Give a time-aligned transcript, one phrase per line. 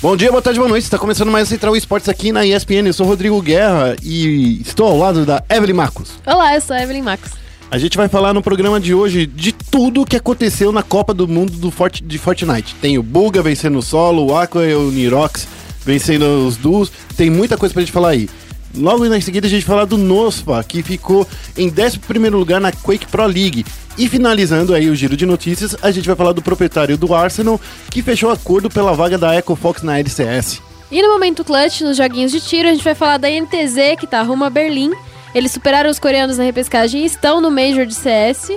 [0.00, 0.84] Bom dia, boa tarde, boa noite.
[0.84, 2.86] Está começando mais o Central Esportes aqui na ESPN.
[2.86, 6.12] Eu sou Rodrigo Guerra e estou ao lado da Evelyn Marcos.
[6.24, 7.32] Olá, eu sou a Evelyn Marcos.
[7.68, 11.26] A gente vai falar no programa de hoje de tudo que aconteceu na Copa do
[11.26, 12.76] Mundo do Fort de Fortnite.
[12.76, 15.48] Tem o Buga vencendo o solo, o Aqua e o Nirox
[15.84, 16.92] vencendo os duos.
[17.16, 18.30] Tem muita coisa pra gente falar aí.
[18.76, 21.26] Logo em seguida a gente vai falar do Nosfa, que ficou
[21.56, 23.64] em 11 lugar na Quake Pro League.
[23.96, 27.60] E finalizando aí o giro de notícias, a gente vai falar do proprietário do Arsenal,
[27.90, 30.62] que fechou acordo pela vaga da Echo Fox na LCS.
[30.90, 34.06] E no momento clutch, nos joguinhos de tiro, a gente vai falar da NTZ, que
[34.06, 34.92] tá rumo a Berlim.
[35.34, 38.52] Eles superaram os coreanos na repescagem e estão no Major de CS.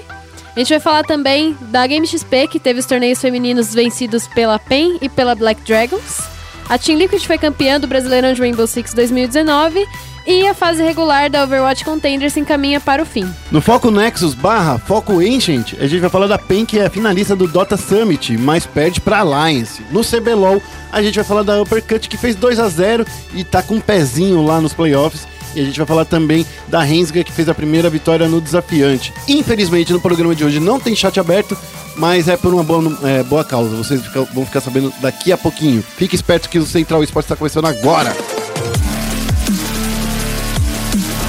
[0.55, 4.59] A gente vai falar também da Game XP, que teve os torneios femininos vencidos pela
[4.59, 6.30] PEN e pela Black Dragons.
[6.71, 9.85] A Team Liquid foi campeã do Brasileirão de Rainbow Six 2019
[10.25, 13.29] e a fase regular da Overwatch Contender se encaminha para o fim.
[13.52, 16.89] No Foco Nexus barra Foco Ancient, a gente vai falar da PEN, que é a
[16.89, 19.84] finalista do Dota Summit, mas perde para Alliance.
[19.91, 23.62] No CBLOL, a gente vai falar da Uppercut, que fez 2 a 0 e tá
[23.62, 25.27] com um pezinho lá nos playoffs.
[25.55, 29.13] E a gente vai falar também da Rensga, que fez a primeira vitória no desafiante.
[29.27, 31.57] Infelizmente, no programa de hoje não tem chat aberto,
[31.96, 33.76] mas é por uma boa, é, boa causa.
[33.76, 34.02] Vocês
[34.34, 35.84] vão ficar sabendo daqui a pouquinho.
[35.84, 38.16] Fique esperto que o Central Esporte está começando agora.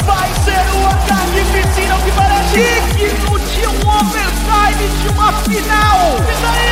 [0.04, 2.54] Vai ser ataque piscina que parece
[2.96, 6.16] digno de um overtime de uma final.
[6.18, 6.71] Isso aí!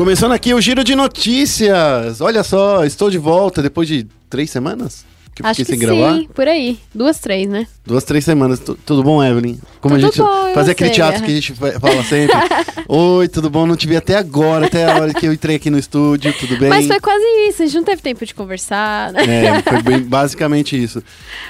[0.00, 2.22] Começando aqui o giro de notícias.
[2.22, 5.04] Olha só, estou de volta depois de três semanas
[5.42, 6.20] que Acho que sem sim, gravar?
[6.34, 6.78] por aí.
[6.94, 7.66] Duas, três, né?
[7.86, 8.60] Duas, três semanas.
[8.60, 9.58] Tudo bom, Evelyn?
[9.80, 12.36] Como tudo a gente bom, fazia aquele teatro que a gente fala sempre.
[12.88, 13.66] Oi, tudo bom?
[13.66, 16.58] Não te vi até agora, até a hora que eu entrei aqui no estúdio, tudo
[16.58, 16.68] bem?
[16.68, 19.12] Mas foi quase isso, a gente não teve tempo de conversar.
[19.12, 19.46] Né?
[19.46, 21.02] É, foi bem, basicamente isso.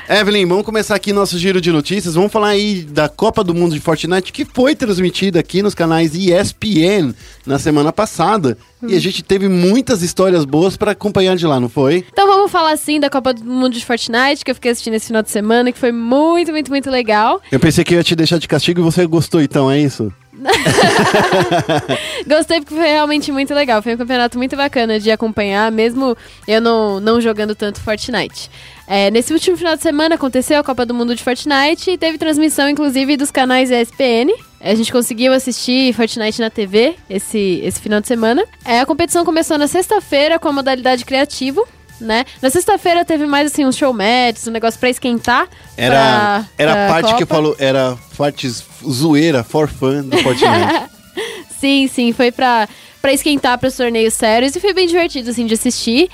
[0.09, 2.15] Evelyn, vamos começar aqui nosso giro de notícias.
[2.15, 6.15] Vamos falar aí da Copa do Mundo de Fortnite, que foi transmitida aqui nos canais
[6.15, 7.15] ESPN
[7.47, 8.57] na semana passada.
[8.87, 12.05] E a gente teve muitas histórias boas para acompanhar de lá, não foi?
[12.13, 15.07] Então vamos falar assim da Copa do Mundo de Fortnite, que eu fiquei assistindo esse
[15.07, 17.41] final de semana, que foi muito, muito, muito legal.
[17.51, 20.13] Eu pensei que eu ia te deixar de castigo e você gostou, então, é isso?
[22.27, 23.83] Gostei porque foi realmente muito legal.
[23.83, 26.17] Foi um campeonato muito bacana de acompanhar, mesmo
[26.47, 28.51] eu não, não jogando tanto Fortnite.
[28.93, 32.19] É, nesse último final de semana aconteceu a Copa do Mundo de Fortnite e teve
[32.19, 34.35] transmissão, inclusive, dos canais ESPN.
[34.61, 38.45] A gente conseguiu assistir Fortnite na TV esse, esse final de semana.
[38.65, 41.65] É, a competição começou na sexta-feira com a modalidade criativo
[42.01, 42.25] né?
[42.41, 45.47] Na sexta-feira teve mais assim uns show matches, um negócio pra esquentar.
[45.77, 47.19] Era, pra, era pra a parte Copa.
[47.19, 50.91] que falou, era partes zoeira, for fun do Fortnite.
[51.61, 52.67] sim, sim, foi pra,
[53.03, 56.11] pra esquentar pros torneios sérios e foi bem divertido, assim, de assistir.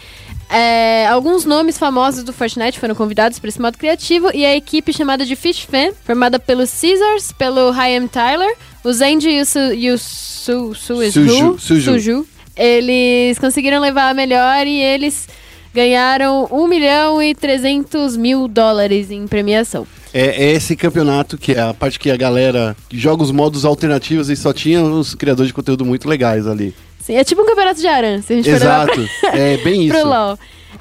[0.49, 4.93] É, alguns nomes famosos do Fortnite foram convidados para esse modo criativo e a equipe
[4.93, 9.59] chamada de Fish Fan, formada pelo Caesars, pelo Hyam Tyler, o Zenji e o, Su,
[9.75, 11.83] e o Su, Su, Suju, Suju.
[11.83, 12.27] Suju.
[12.57, 15.29] Eles conseguiram levar a melhor e eles
[15.75, 19.87] ganharam 1 milhão e 300 mil dólares em premiação.
[20.15, 24.31] É, é, esse campeonato que é a parte que a galera joga os modos alternativos
[24.31, 26.75] e só tinha os criadores de conteúdo muito legais ali.
[27.07, 29.39] Sim, é tipo um campeonato de Aran, se a gente Exato, pra...
[29.39, 29.97] é bem isso.
[29.97, 30.37] Pro LoL.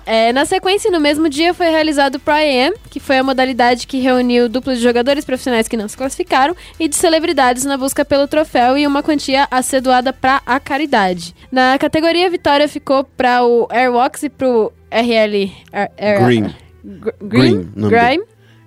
[0.08, 3.86] É, na sequência, no mesmo dia, foi realizado o Pro AM, que foi a modalidade
[3.86, 8.04] que reuniu duplos de jogadores profissionais que não se classificaram e de celebridades na busca
[8.04, 11.36] pelo troféu e uma quantia a ser doada para a caridade.
[11.52, 15.52] Na categoria, a vitória ficou para o Airwalks e pro RL...
[16.26, 16.56] Green.
[16.84, 17.70] Green.
[17.72, 17.90] Green.
[17.90, 18.24] Grime.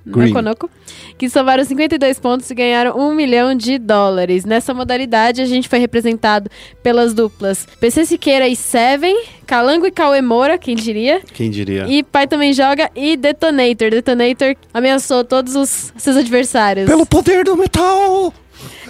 [0.09, 0.29] Green.
[0.29, 0.71] Noconoco,
[1.19, 4.45] que somaram 52 pontos e ganharam 1 milhão de dólares.
[4.45, 6.51] Nessa modalidade, a gente foi representado
[6.83, 9.15] pelas duplas PC Siqueira e Seven,
[9.47, 11.21] Calango e Cauê Moura, quem diria?
[11.33, 11.87] Quem diria?
[11.89, 13.91] E Pai também joga e Detonator.
[13.91, 16.89] Detonator ameaçou todos os seus adversários.
[16.89, 18.33] Pelo poder do metal!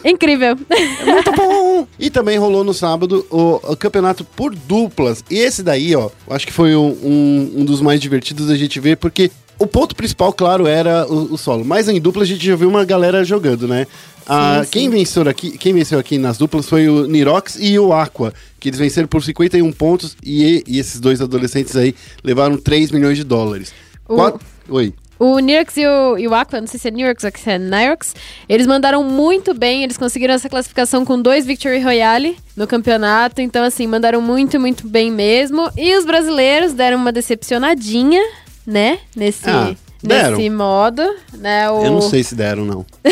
[0.05, 0.57] Incrível.
[0.71, 1.87] É muito bom.
[1.99, 5.25] e também rolou no sábado o, o, campeonato por duplas.
[5.31, 8.79] E esse daí, ó, acho que foi um, um, um dos mais divertidos da gente
[8.81, 11.65] ver, porque o ponto principal, claro, era o, o, solo.
[11.65, 13.87] Mas em dupla a gente já viu uma galera jogando, né?
[14.27, 14.71] Ah, sim, sim.
[14.71, 18.69] Quem, venceu aqui, quem venceu aqui nas duplas foi o Nirox e o Aqua, que
[18.69, 23.25] eles venceram por 51 pontos e, e esses dois adolescentes aí levaram 3 milhões de
[23.25, 23.73] dólares.
[24.09, 24.15] O...
[24.15, 24.41] Quatro...
[24.69, 24.95] Oi.
[25.19, 27.59] O Nirox e o, e o Aqua, não sei se é Nirox ou se é
[27.59, 28.15] Nirox,
[28.49, 33.65] eles mandaram muito bem, eles conseguiram essa classificação com dois Victory Royale no campeonato, então
[33.65, 35.69] assim, mandaram muito, muito bem mesmo.
[35.77, 38.23] E os brasileiros deram uma decepcionadinha,
[38.69, 38.99] né?
[39.17, 41.03] Nesse, ah, nesse modo,
[41.39, 41.71] né?
[41.71, 41.83] O...
[41.87, 42.85] Eu não sei se deram, não.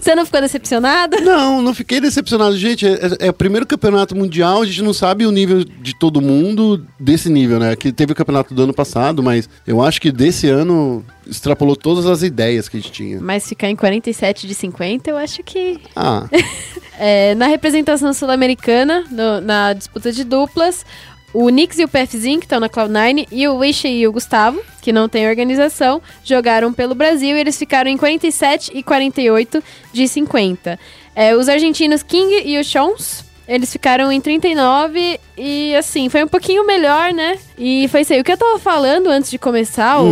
[0.00, 1.20] Você não ficou decepcionado?
[1.20, 2.56] Não, não fiquei decepcionado.
[2.56, 5.94] Gente, é, é- é o primeiro campeonato mundial, a gente não sabe o nível de
[5.94, 7.76] todo mundo desse nível, né?
[7.76, 12.06] Que teve o campeonato do ano passado, mas eu acho que desse ano extrapolou todas
[12.06, 13.20] as ideias que a gente tinha.
[13.20, 15.78] Mas ficar em 47 de 50, eu acho que.
[15.94, 16.26] Ah,
[17.04, 19.04] É, na representação sul-americana,
[19.42, 20.84] na disputa de duplas,
[21.34, 24.60] o Nix e o PFzinho, que estão na Cloud9, e o Wish e o Gustavo,
[24.80, 29.62] que não tem organização, jogaram pelo Brasil e eles ficaram em 47 e 48
[29.92, 30.78] de 50.
[31.14, 36.28] É, os argentinos King e o Shons, eles ficaram em 39 e, assim, foi um
[36.28, 37.38] pouquinho melhor, né?
[37.58, 38.20] E foi isso aí.
[38.20, 40.06] O que eu tava falando antes de começar o-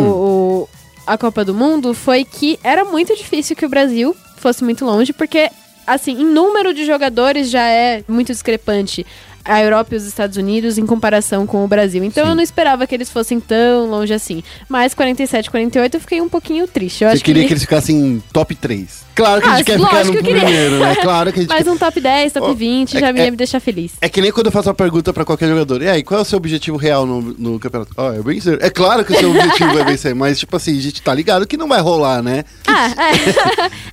[0.65, 0.69] o,
[1.07, 5.13] a Copa do Mundo foi que era muito difícil que o Brasil fosse muito longe,
[5.13, 5.49] porque,
[5.87, 9.07] assim, em número de jogadores já é muito discrepante
[9.45, 12.03] a Europa e os Estados Unidos em comparação com o Brasil.
[12.05, 12.31] Então Sim.
[12.31, 14.43] eu não esperava que eles fossem tão longe assim.
[14.69, 17.03] Mas 47, 48 eu fiquei um pouquinho triste.
[17.05, 17.53] Eu você acho queria que...
[17.53, 19.11] eles ficassem top 3.
[19.15, 20.95] Claro que a Ah, gente quer lógico ficar no que primeiro, né?
[20.97, 21.71] Claro que a gente Mas quer...
[21.71, 23.93] um top 10, top Oh, 20 é- já me é- me deixar feliz.
[24.01, 25.83] É que nem quando eu faço uma pergunta pra qualquer jogador.
[25.83, 27.93] E aí, qual é o seu objetivo real no, no campeonato?
[27.97, 28.59] Ah, é vencer.
[28.63, 31.47] É claro que o seu objetivo é vencer, mas tipo assim, a gente tá ligado
[31.47, 32.45] que não vai rolar, né?
[32.67, 32.89] Ah,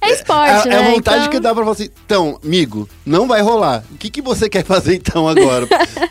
[0.02, 0.76] é, é esporte, é, né?
[0.76, 3.84] é a vontade Então- que dá pra falar assim, então, amigo, não vai rolar.
[3.92, 5.47] O que, que você quer fazer então agora?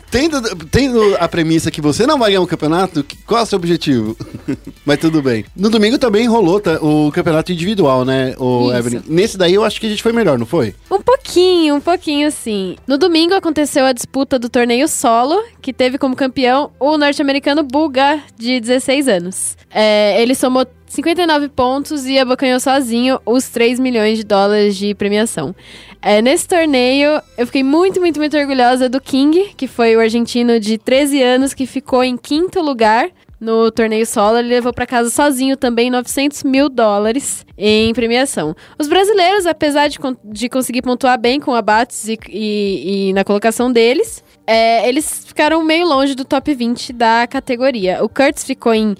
[0.09, 3.57] Tendo, tendo a premissa que você não vai ganhar um campeonato, qual é o seu
[3.57, 4.17] objetivo?
[4.85, 5.45] Mas tudo bem.
[5.55, 8.71] No domingo também rolou tá, o campeonato individual, né, o.
[8.73, 9.01] Evelyn?
[9.07, 10.73] Nesse daí eu acho que a gente foi melhor, não foi?
[10.89, 12.75] Um pouquinho, um pouquinho sim.
[12.87, 18.21] No domingo aconteceu a disputa do torneio solo, que teve como campeão o norte-americano Buga,
[18.37, 19.57] de 16 anos.
[19.69, 25.53] É, ele somou 59 pontos e abocanhou sozinho os 3 milhões de dólares de premiação.
[26.01, 30.59] É, nesse torneio, eu fiquei muito, muito, muito orgulhosa do King, que foi o argentino
[30.59, 34.37] de 13 anos que ficou em quinto lugar no torneio solo.
[34.37, 38.55] Ele levou para casa sozinho também 900 mil dólares em premiação.
[38.79, 43.71] Os brasileiros, apesar de, de conseguir pontuar bem com abates e, e- e na colocação
[43.71, 48.01] deles, é, eles ficaram meio longe do top 20 da categoria.
[48.03, 48.95] O Curtis ficou em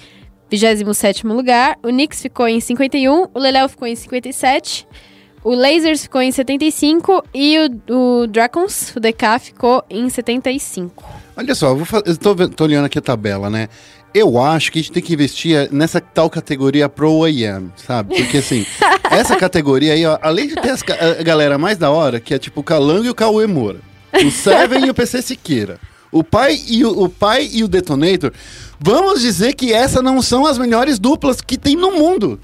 [0.51, 4.87] 27º lugar, o Nix ficou em 51, o Leléo ficou em 57,
[5.43, 7.57] o Lasers ficou em 75 e
[7.89, 11.03] o, o Dragons, o DK, ficou em 75.
[11.35, 13.69] Olha só, eu, vou eu tô, tô olhando aqui a tabela, né?
[14.13, 18.15] Eu acho que a gente tem que investir nessa tal categoria Pro AM, sabe?
[18.15, 18.65] Porque assim,
[19.11, 22.39] essa categoria aí, ó, além de ter as a galera mais da hora, que é
[22.39, 23.79] tipo o Calango e o Cauê Moura,
[24.13, 25.79] o Seven e o PC Siqueira,
[26.11, 28.31] o pai e o, o pai e o Detonator,
[28.79, 32.39] vamos dizer que essas não são as melhores duplas que tem no mundo.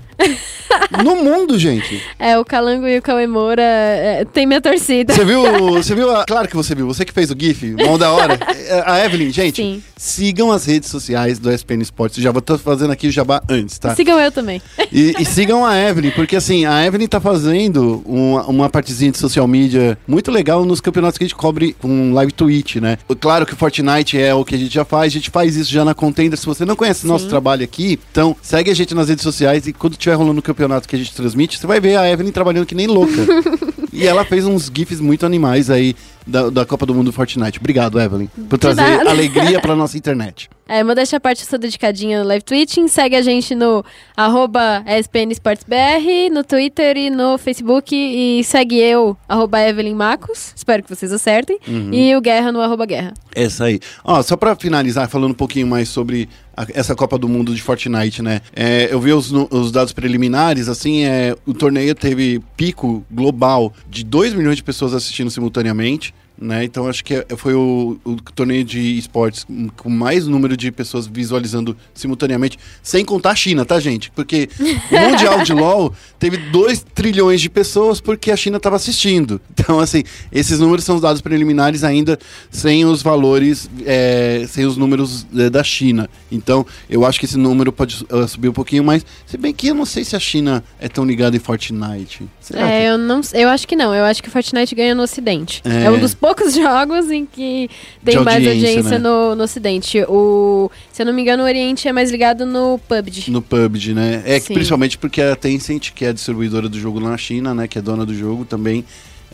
[1.04, 2.02] No mundo, gente.
[2.18, 5.14] É, o Calango e o Cauê Moura é, tem minha torcida.
[5.14, 5.44] Você viu,
[5.74, 8.38] você viu, a- claro que você viu, você que fez o GIF, mão da hora.
[8.68, 9.84] É, A Evelyn, gente, Sim.
[9.98, 12.22] sigam as redes sociais do SPN Esportes.
[12.24, 13.96] Já vou tô fazendo aqui o jabá antes, tá?
[13.96, 14.62] Sigam eu também.
[14.92, 19.18] E, e sigam a Evelyn, porque assim, a Evelyn tá fazendo uma, uma partezinha de
[19.18, 22.98] social media muito legal nos campeonatos que a gente cobre com live tweet, né?
[23.20, 25.72] Claro que o Fortnite é o que a gente já faz, a gente faz isso
[25.72, 26.38] já na Contender.
[26.38, 27.30] Se você não conhece nosso Sim.
[27.30, 30.88] trabalho aqui, então segue a gente nas redes sociais e quando tiver rolando o campeonato
[30.88, 33.14] que a gente transmite, você vai ver a Evelyn trabalhando que nem louca.
[33.92, 35.96] e ela fez uns GIFs muito animais aí
[36.26, 37.60] da, da Copa do Mundo do Fortnite.
[37.60, 40.50] Obrigado, Evelyn, por trazer alegria pra nossa internet.
[40.76, 42.88] É, modéstia à parte, eu sou dedicadinha no live tweeting.
[42.88, 43.86] Segue a gente no
[44.18, 47.94] arroba ESPN Esportes BR, no Twitter e no Facebook.
[47.96, 50.52] E segue eu, arroba Evelyn Macos.
[50.56, 51.60] Espero que vocês acertem.
[51.92, 53.14] E o Guerra no arroba Guerra.
[53.36, 53.80] Essa aí.
[54.04, 56.28] Ó, só pra finalizar, falando um pouquinho mais sobre
[56.58, 58.42] a- essa Copa do Mundo de Fortnite, né?
[58.56, 64.04] É, eu vi os, os dados preliminares, assim, é, o torneio teve pico global de
[64.04, 66.16] 2 milhões de pessoas assistindo simultaneamente.
[66.36, 66.64] Né?
[66.64, 69.46] Então acho que é- foi o, o torneio de esportes
[69.78, 74.10] com- mais número de pessoas visualizando simultaneamente, sem contar a China, tá, gente?
[74.12, 74.50] Porque
[74.92, 79.40] o Mundial de LoL teve 2 trilhões de pessoas porque a China estava assistindo.
[79.64, 82.20] Então, assim, esses números são os dados preliminares ainda
[82.52, 86.10] sem os valores, é, sem os números é, da China.
[86.30, 89.06] Então, eu acho que esse número pode uh, subir um pouquinho mais.
[89.26, 92.28] Se bem que eu não sei se a China é tão ligada em Fortnite.
[92.42, 92.88] Será É, que...
[92.90, 93.96] eu, não, eu acho que não.
[93.96, 95.62] Eu acho que Fortnite ganha no Ocidente.
[95.64, 95.84] É.
[95.86, 97.70] É, um dos poucos jogos em que
[98.04, 99.10] tem De mais audiência, audiência né?
[99.10, 100.04] no, no Ocidente.
[100.08, 103.32] O, se eu não me engano, o Oriente é mais ligado no PUBG.
[103.32, 104.24] No PUBG, né?
[104.26, 107.68] É que principalmente porque a Tencent, que é a distribuidora do jogo na China, né?
[107.68, 108.86] Que é dona do jogo também,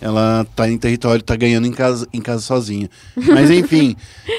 [0.02, 2.90] ela tá em território, tá ganhando em casa, em casa sozinha.
[3.16, 3.96] Mas enfim,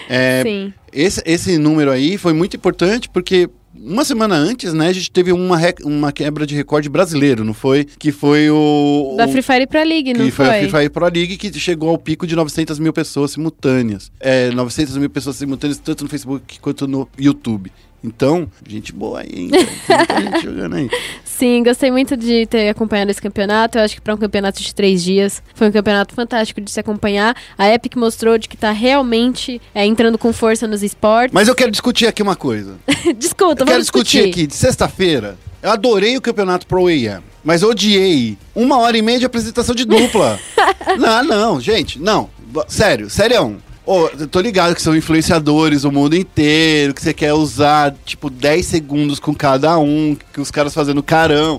[0.08, 5.10] é, esse, esse número aí foi muito importante porque uma semana antes, né, a gente
[5.10, 7.84] teve uma, uma quebra de recorde brasileiro, não foi?
[7.84, 9.14] Que foi o...
[9.16, 10.54] Da Free Fire pra League, não que foi, foi?
[10.54, 14.10] a Free Fire Pro League que chegou ao pico de 900 mil pessoas simultâneas.
[14.18, 17.70] É, 900 mil pessoas simultâneas tanto no Facebook quanto no YouTube.
[18.02, 19.50] Então, gente boa aí, hein?
[19.86, 20.06] cara.
[20.06, 20.90] Tem muita gente jogando aí.
[21.24, 23.78] Sim, gostei muito de ter acompanhado esse campeonato.
[23.78, 26.80] Eu acho que para um campeonato de três dias foi um campeonato fantástico de se
[26.80, 27.36] acompanhar.
[27.58, 31.32] A Epic mostrou de que tá realmente é, entrando com força nos esportes.
[31.34, 32.76] Mas eu quero discutir aqui uma coisa.
[33.16, 35.38] Discuta, Eu quero vamos discutir aqui, de sexta-feira.
[35.62, 39.84] Eu adorei o campeonato Pro AM, mas odiei uma hora e meia de apresentação de
[39.84, 40.38] dupla.
[40.98, 42.30] não, não, gente, não.
[42.66, 43.60] Sério, sério.
[44.18, 48.64] Eu tô ligado que são influenciadores o mundo inteiro, que você quer usar, tipo, 10
[48.66, 51.58] segundos com cada um, que os caras fazendo carão.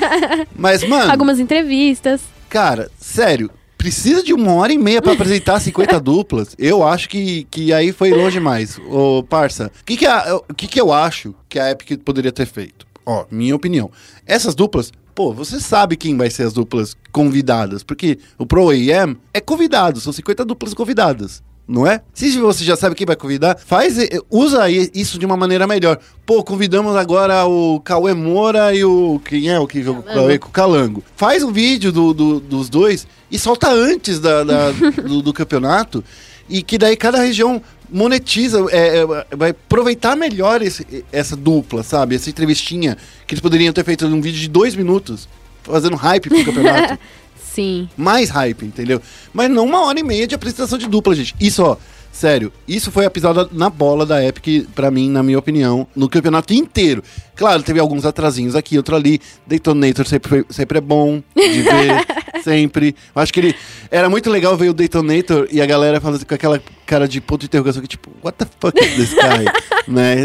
[0.56, 2.22] Mas, mano, Algumas entrevistas.
[2.48, 6.54] cara, sério, precisa de uma hora e meia pra apresentar 50 duplas?
[6.58, 8.78] Eu acho que, que aí foi longe mais.
[8.88, 12.46] Ô, parça, o que que, a- que que eu acho que a Epic poderia ter
[12.46, 12.86] feito?
[13.04, 13.90] Ó, minha opinião.
[14.26, 19.16] Essas duplas, pô, você sabe quem vai ser as duplas convidadas, porque o Pro AM
[19.32, 21.42] é convidado, são 50 duplas convidadas.
[21.68, 22.00] Não é?
[22.14, 25.66] Se você já sabe quem vai convidar, faz, eh, usa aí isso de uma maneira
[25.66, 25.98] melhor.
[26.24, 29.20] Pô, convidamos agora o Cauê Moura e o.
[29.24, 30.38] Quem é o que jogou com o Cauê?
[30.38, 31.02] Com o Calango.
[31.16, 34.70] Faz um vídeo do, do- dos dois e solta antes da, da-
[35.06, 36.04] do, do campeonato.
[36.48, 42.14] E que daí cada região monetiza, é, é, vai aproveitar melhor esse- essa dupla, sabe?
[42.14, 42.96] Essa entrevistinha
[43.26, 45.28] que eles poderiam ter feito num vídeo de dois minutos,
[45.64, 46.96] fazendo hype pro campeonato
[47.56, 47.88] Sim.
[47.96, 49.00] mais hype, entendeu?
[49.32, 51.34] Mas não uma hora e meia de apresentação de dupla, gente.
[51.40, 51.76] Isso, ó,
[52.12, 56.06] sério, isso foi a pisada na bola da Epic, pra mim, na minha opinião, no
[56.08, 57.02] campeonato inteiro.
[57.36, 59.20] Claro, teve alguns atrasinhos aqui, outro ali.
[59.46, 62.06] Detonator sempre, foi- sempre é bom de ver,
[62.42, 62.96] sempre.
[63.14, 63.54] Eu acho que ele.
[63.90, 67.40] Era muito legal ver o Detonator e a galera falando com aquela cara de ponto
[67.40, 69.44] de interrogação que, tipo, what the fuck is this guy?
[69.86, 70.16] né?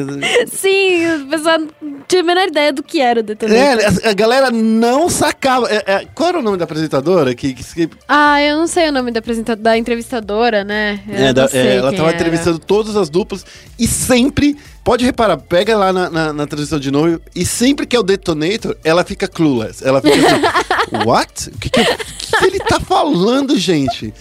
[0.47, 1.67] Sim, o pessoal não
[2.07, 3.61] tinha a menor ideia do que era o detonator.
[3.61, 5.67] É, a, a galera não sacava.
[5.69, 7.33] É, é, qual era o nome da apresentadora?
[7.35, 11.01] Que, que, Ah, eu não sei o nome da apresentadora, da entrevistadora, né?
[11.09, 12.17] É, da- é, ela quem tava era.
[12.17, 13.45] entrevistando todas as duplas
[13.77, 14.57] e sempre.
[14.83, 18.03] Pode reparar, pega lá na, na, na transmissão de novo e sempre que é o
[18.03, 19.85] Detonator, ela fica clueless.
[19.85, 21.49] Ela fica assim, what?
[21.49, 24.11] O que, que, eu- que que ele tá falando, gente?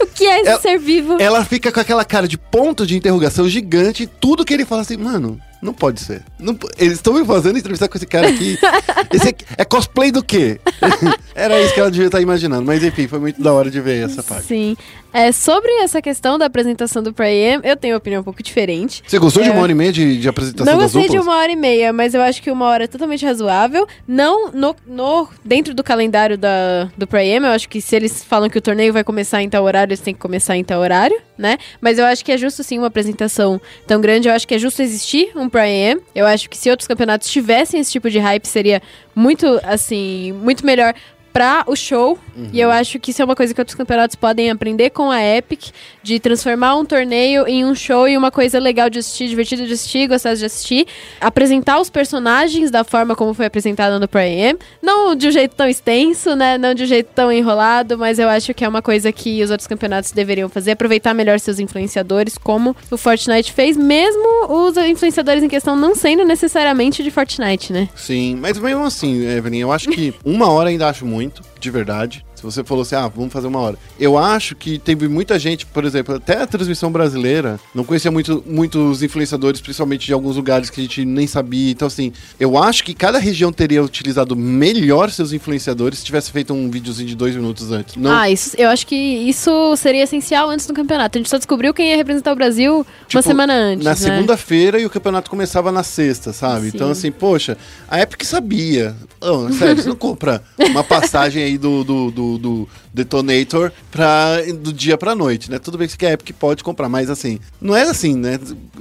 [0.00, 1.16] O que é esse Ela- ser vivo?
[1.18, 4.82] Ela fica com aquela cara de ponto de interrogação gigante e tudo que ele fala
[4.82, 6.22] assim, mano, não pode ser.
[6.38, 8.58] Não eles estão me fazendo entrevistar com esse cara aqui.
[9.12, 10.60] Esse aqui- é cosplay do quê?
[11.34, 12.64] Era isso que ela devia estar imaginando.
[12.64, 14.44] Mas enfim, foi muito da hora de ver essa parte.
[14.46, 14.76] Sim.
[15.12, 19.02] É, sobre essa questão da apresentação do Pre-Am, eu tenho uma opinião um pouco diferente.
[19.04, 19.52] Você gostou de É.
[19.52, 22.14] uma hora e meia de, de apresentação Não gostei de uma hora e meia, mas
[22.14, 23.86] eu acho que uma hora é totalmente razoável.
[24.06, 28.48] Não no, no- dentro do calendário da, do Pre-Am, eu acho que se eles falam
[28.48, 31.20] que o torneio vai começar em tal horário, eles têm que começar em tal horário,
[31.40, 31.58] né?
[31.80, 34.28] Mas eu acho que é justo sim uma apresentação tão grande.
[34.28, 36.00] Eu acho que é justo existir um Pre-Am.
[36.14, 38.82] Eu acho que se outros campeonatos tivessem esse tipo de hype, seria
[39.14, 40.94] muito, assim, muito melhor
[41.32, 42.18] pra o show.
[42.52, 45.22] E eu acho que isso é uma coisa que outros campeonatos podem aprender com a
[45.22, 45.70] Epic,
[46.02, 49.72] de transformar um torneio em um show e uma coisa legal de assistir, divertido de
[49.72, 50.86] assistir, gostoso de assistir.
[51.20, 54.58] Apresentar os personagens da forma como foi apresentado no Pro-Am.
[54.82, 56.56] Não de um jeito tão extenso, né?
[56.58, 59.50] Não de um jeito tão enrolado, mas eu acho que é uma coisa que os
[59.50, 60.72] outros campeonatos deveriam fazer.
[60.72, 66.24] Aproveitar melhor seus influenciadores, como o Fortnite fez, mesmo os influenciadores em questão não sendo
[66.24, 67.88] necessariamente de Fortnite, né?
[67.94, 72.24] Sim, mas mesmo assim, Evelyn, eu acho que uma hora ainda acho muito, de verdade.
[72.40, 73.76] Se você falou assim, ah, vamos fazer uma hora.
[73.98, 78.42] Eu acho que teve muita gente, por exemplo, até a transmissão brasileira, não conhecia muito,
[78.46, 81.70] muitos influenciadores, principalmente de alguns lugares que a gente nem sabia.
[81.70, 86.54] Então, assim, eu acho que cada região teria utilizado melhor seus influenciadores se tivesse feito
[86.54, 87.96] um videozinho de dois minutos antes.
[87.96, 91.18] Não, Ah, isso, eu acho que isso seria essencial antes do campeonato.
[91.18, 93.84] A gente só descobriu quem ia representar o Brasil uma Tipo, semana antes.
[93.84, 93.96] Na né?
[93.96, 96.70] segunda-feira e o campeonato começava na sexta, sabe?
[96.70, 96.72] Sim.
[96.74, 98.96] Então, assim, poxa, a Epic sabia.
[99.20, 104.72] Oh, sério, você não compra uma passagem aí do, do, do, do Detonator pra, do
[104.72, 105.58] dia pra noite, né?
[105.58, 108.38] Tudo bem que a Epic pode comprar, mas assim, não é assim, né?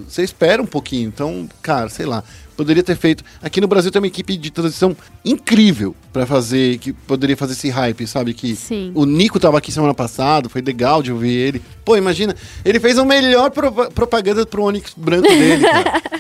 [0.07, 1.07] Você espera um pouquinho.
[1.07, 2.23] Então, cara, sei lá.
[2.57, 3.23] Poderia ter feito.
[3.41, 7.69] Aqui no Brasil tem uma equipe de transição incrível pra fazer, que poderia fazer esse
[7.69, 8.33] hype, sabe?
[8.33, 8.91] Que Sim.
[8.95, 11.61] o Nico tava aqui semana passada, foi legal de ouvir ele.
[11.85, 15.63] Pô, imagina, ele fez a melhor propa- propaganda pro Onix branco dele.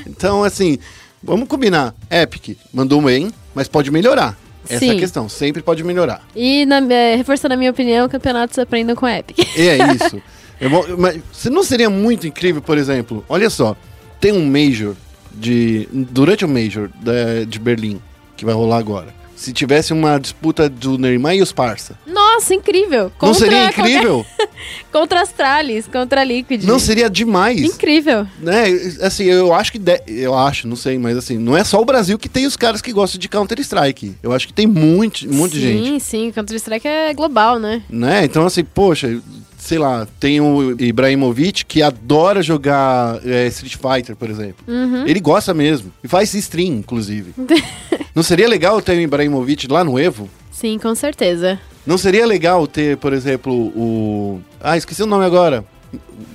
[0.07, 0.77] Então, assim,
[1.23, 1.93] vamos combinar.
[2.09, 4.37] Epic mandou bem, mas pode melhorar.
[4.65, 4.99] Essa é a Sim.
[4.99, 6.21] questão, sempre pode melhorar.
[6.35, 9.39] E, na, é, reforçando a minha opinião, campeonatos aprendam com a Epic.
[9.57, 10.21] É isso.
[10.59, 13.75] Eu vou- mas se não seria muito incrível, por exemplo, olha só,
[14.19, 14.95] tem um Major
[15.33, 15.87] de.
[15.91, 18.01] Durante o Major da- de Berlim,
[18.35, 19.13] que vai rolar agora.
[19.39, 21.97] Se tivesse uma disputa do Neymar e os Parça.
[22.05, 23.03] Nossa, incrível!
[23.03, 24.25] não Contra seria qualquer- incrível?
[24.91, 26.63] Contra Astralis, contra a Liquid.
[26.65, 27.61] Não seria demais?
[27.61, 28.27] Incrível.
[28.39, 28.65] né,
[29.01, 29.79] assim, eu acho que.
[29.79, 32.57] de- eu acho, não sei, mas assim, não é só o Brasil que tem os
[32.57, 34.17] caras que gostam de Counter-Strike.
[34.21, 35.83] Eu acho que tem muito, monte de gente.
[35.87, 36.31] Sim, sim.
[36.33, 37.81] Counter-Strike é global, né?
[37.89, 38.25] Né?
[38.25, 39.21] Então, assim, poxa,
[39.69, 44.65] sei lá, tem o Ibrahimovic que adora jogar é, Street Fighter, por exemplo.
[44.67, 45.05] Uhum.
[45.05, 45.93] Ele gosta mesmo.
[46.03, 47.35] E faz stream, inclusive.
[48.15, 50.27] Não seria legal ter o Ibrahimovic lá no Evo?
[50.51, 51.59] Sim, com certeza.
[51.85, 54.41] Não seria legal ter, por exemplo, o.
[54.59, 55.63] Ah, esqueci o nome agora.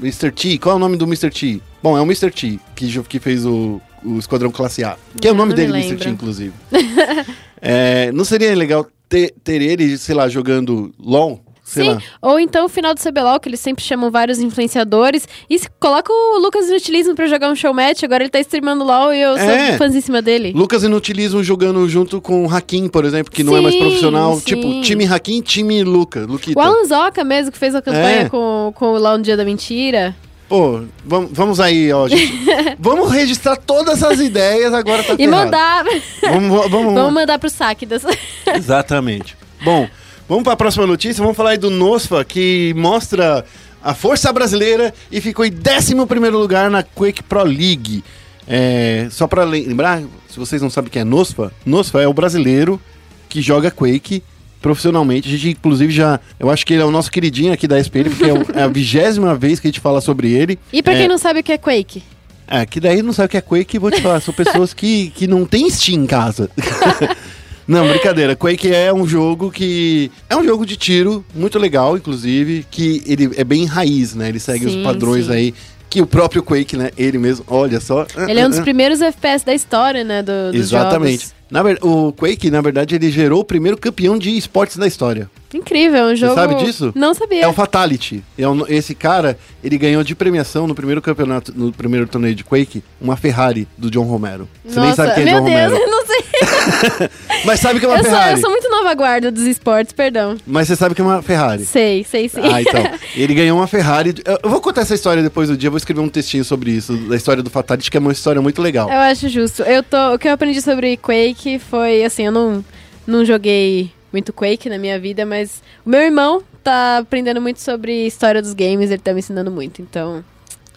[0.01, 0.31] Mr.
[0.31, 0.57] T.
[0.59, 1.31] Qual é o nome do Mr.
[1.31, 1.61] T?
[1.83, 2.31] Bom, é o Mr.
[2.31, 4.97] T, que, que fez o, o Esquadrão Classe A.
[5.21, 5.97] Que é o nome dele, Mr.
[5.97, 6.53] T, inclusive.
[7.67, 11.43] É, não seria legal ter, ter ele, sei lá, jogando LOL?
[11.67, 12.03] Sei Sim, lá.
[12.21, 15.27] ou então o final do CBLOL, que eles sempre chamam vários influenciadores.
[15.49, 19.15] E se coloca o Lucas Inutilismo pra jogar um showmatch, agora ele tá streamando LOL
[19.15, 19.69] e eu É.
[19.71, 20.53] sou fãzíssima dele.
[20.55, 24.37] Lucas Inutilismo jogando junto com o Hakim, por exemplo, que não é mais Sim, profissional.
[24.37, 24.43] sim.
[24.45, 26.61] Tipo, time Hakim, time Luca, Luquita.
[26.61, 28.29] O Alan Zoca mesmo, que fez a campanha É.
[28.29, 30.15] com, com o LOL no Dia da Mentira.
[30.47, 32.31] Pô, vamos, vamos aí, ó, gente.
[32.79, 35.83] vamos registrar todas essas ideias, agora tá E mandar.
[36.21, 38.11] Vamos, vamos, Vamos mandar pro saque dessa.
[38.55, 39.35] Exatamente.
[39.65, 39.89] Bom,
[40.29, 41.23] vamos para a próxima notícia.
[41.23, 43.45] Vamos falar aí do Nosfa, que mostra
[43.83, 45.95] a força brasileira e ficou em 11
[46.31, 48.03] lugar na Quake Pro League.
[48.47, 52.81] É, só para lembrar, se vocês não sabem quem é Nosfa, Nosfa é o brasileiro
[53.29, 54.23] que joga Quake
[54.61, 55.29] profissionalmente.
[55.29, 56.19] A gente, inclusive, já.
[56.41, 58.63] Eu acho que ele é o nosso queridinho aqui da SPN, porque é o- é
[58.63, 60.59] a vigésima vez que a gente fala sobre ele.
[60.73, 62.03] E pra É, quem não sabe o que é Quake?
[62.47, 64.21] é, que daí não sabe o que é Quake, vou te falar.
[64.21, 66.51] São pessoas que, que não tem Steam em casa.
[67.67, 68.37] não, brincadeira.
[68.37, 70.11] Quake é um jogo que.
[70.29, 74.29] É um jogo de tiro, muito legal, inclusive, que ele é bem raiz, né?
[74.29, 75.33] Ele segue Sim, os padrões sim.
[75.33, 75.55] aí.
[75.89, 76.91] Que o próprio Quake, né?
[76.97, 78.05] Ele mesmo, olha só.
[78.29, 80.23] Ele é um dos primeiros FPS da história, né?
[80.23, 81.27] Do, Exatamente.
[81.27, 81.35] jogos.
[81.55, 85.31] Na ver- o Quake, na verdade, ele gerou o primeiro campeão de esportes da história.
[85.55, 86.35] Incrível, é um jogo.
[86.35, 86.93] sabe disso?
[86.97, 87.43] Não sabia.
[87.45, 88.25] É o Fatality.
[88.37, 92.43] É um- esse cara, ele ganhou de premiação no primeiro campeonato, no primeiro torneio de
[92.43, 94.49] Quake, uma Ferrari do John Romero.
[94.65, 95.77] Você nem Nossa, sabe quem é John Deus, Romero.
[95.77, 96.25] eu não sei.
[97.45, 98.33] Mas sabe que é uma Eu sou, Ferrari.
[98.33, 100.37] eu sou muito nova guarda dos esportes, perdão.
[100.45, 101.65] Mas você sabe que é uma Ferrari.
[101.65, 102.41] Sei, sei sim.
[102.43, 102.83] Ah, então.
[103.15, 104.13] Ele ganhou uma Ferrari.
[104.25, 106.73] Eu- Eu vou contar essa história depois do dia, eu vou escrever um textinho sobre
[106.73, 108.89] isso, da história do Fatality, que é uma história muito legal.
[108.91, 109.63] Eu acho justo.
[109.63, 112.65] Eu tô, o que eu aprendi sobre Quake foi, assim, eu não,
[113.07, 118.07] não joguei muito Quake na minha vida, mas o meu irmão tá aprendendo muito sobre
[118.07, 120.25] história dos games, ele tá me ensinando muito, então...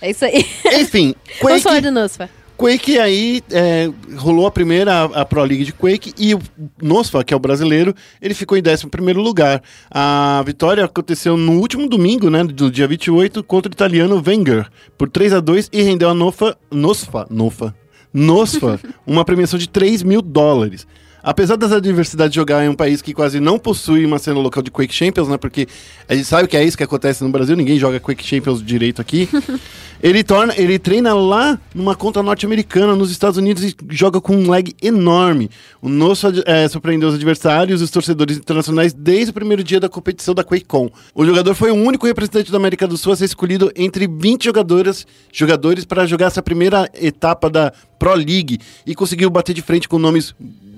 [0.02, 0.46] É isso aí.
[0.80, 2.30] Enfim, Vamos falar Quake, de Nosfa.
[2.58, 6.42] Quake aí é, rolou a primeira a, Pro League de Quake e o
[6.82, 9.62] Nosfa, que é o brasileiro, ele ficou em 11 primeiro lugar.
[9.90, 15.10] A vitória aconteceu no último domingo, né, do dia 28, contra o italiano Wenger, por
[15.10, 17.76] 3 a 2 e rendeu a Nofa, Nosfa, Nofa,
[18.14, 20.88] Nosfa uma premiação de 3 mil dólares.
[21.24, 24.64] Apesar das adversidades de jogar em um país que quase não possui uma cena local
[24.64, 25.38] de Quake Champions, né?
[25.38, 25.68] Porque
[26.08, 29.02] a gente sabe que é isso que acontece no Brasil, ninguém joga Quake Champions direito
[29.02, 29.28] aqui.
[30.02, 34.50] ele torna, ele treina lá numa conta norte-americana nos Estados Unidos e joga com um
[34.50, 35.50] lag enorme.
[35.82, 39.90] O Nosso é, surpreendeu os adversários e os torcedores internacionais desde o primeiro dia da
[39.90, 40.90] competição da QuakeCon.
[41.14, 44.46] O jogador foi o único representante da América do Sul a ser escolhido entre 20
[44.46, 49.90] jogadoras, jogadores para jogar essa primeira etapa da Pro League e conseguiu bater de frente
[49.90, 50.36] com nomes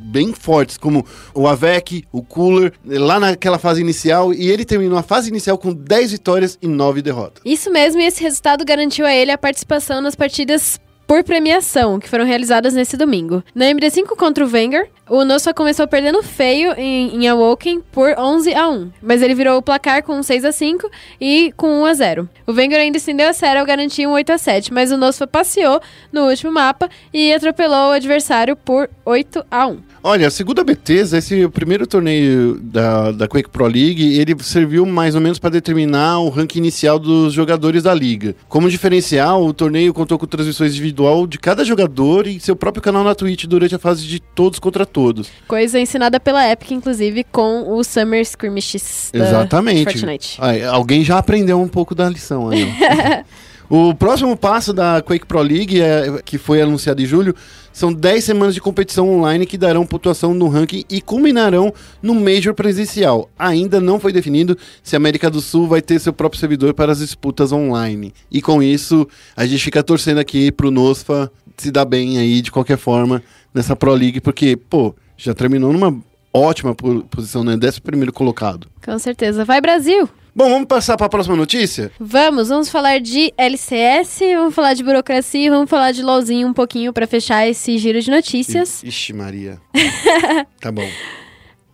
[0.10, 5.04] bem fortes, como o Avec, o Cooler, lá naquela fase inicial, e ele terminou a
[5.04, 7.42] fase inicial com 10 vitórias e 9 derrotas.
[7.46, 12.08] Isso mesmo, e esse resultado garantiu a ele a participação nas partidas por premiação, que
[12.08, 13.44] foram realizadas nesse domingo.
[13.56, 18.54] Na MD5 contra o Wenger, o Nosfa começou perdendo feio em, em Awoken por 11
[18.54, 20.88] a 1, mas ele virou o placar com um 6 a 5
[21.20, 22.30] e com 1 a 0.
[22.46, 25.26] O Wenger ainda estendeu a série ao garantir um 8 a 7, mas o Nosfa
[25.26, 25.82] passeou
[26.14, 29.90] no último mapa e atropelou o adversário por 8 a 1.
[30.02, 35.14] Olha, segundo a Bethesda, esse primeiro torneio da, da Quake Pro League, ele serviu mais
[35.14, 38.34] ou menos para determinar o ranking inicial dos jogadores da liga.
[38.48, 43.04] Como diferencial, o torneio contou com transmissões individual de cada jogador e seu próprio canal
[43.04, 45.30] na Twitch durante a fase de todos contra todos.
[45.48, 49.84] Coisa ensinada pela Epic, inclusive, com o Summer Skirmishes da Exatamente.
[49.84, 50.38] Fortnite.
[50.40, 52.68] Ai, alguém já aprendeu um pouco da lição aí.
[53.70, 57.36] o próximo passo da Quake Pro League, é, que foi anunciado em julho,
[57.72, 62.54] são 10 semanas de competição online que darão pontuação no ranking e culminarão no Major
[62.54, 63.30] presencial.
[63.38, 66.92] Ainda não foi definido se a América do Sul vai ter seu próprio servidor para
[66.92, 68.12] as disputas online.
[68.32, 72.52] E com isso, a gente fica torcendo aqui pro Nosfa se dar bem aí de
[72.52, 73.22] qualquer forma
[73.54, 75.96] nessa Pro League, porque, pô, já terminou numa
[76.34, 77.56] ótima po- posição, né?
[77.62, 78.68] 11 primeiro colocado.
[78.84, 79.46] Com certeza.
[79.46, 80.10] Vai, Brasil!
[80.40, 81.92] Bom, vamos passar para a próxima notícia?
[82.00, 86.94] Vamos, vamos falar de LCS, vamos falar de burocracia, vamos falar de LOLzinho um pouquinho
[86.94, 88.82] pra fechar esse giro de notícias.
[88.82, 89.60] Ixi, Maria.
[90.62, 90.88] tá bom.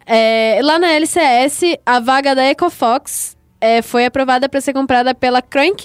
[0.04, 5.44] É, lá na LCS, a vaga da EcoFox é, foi aprovada pra ser comprada pela
[5.44, 5.84] Crank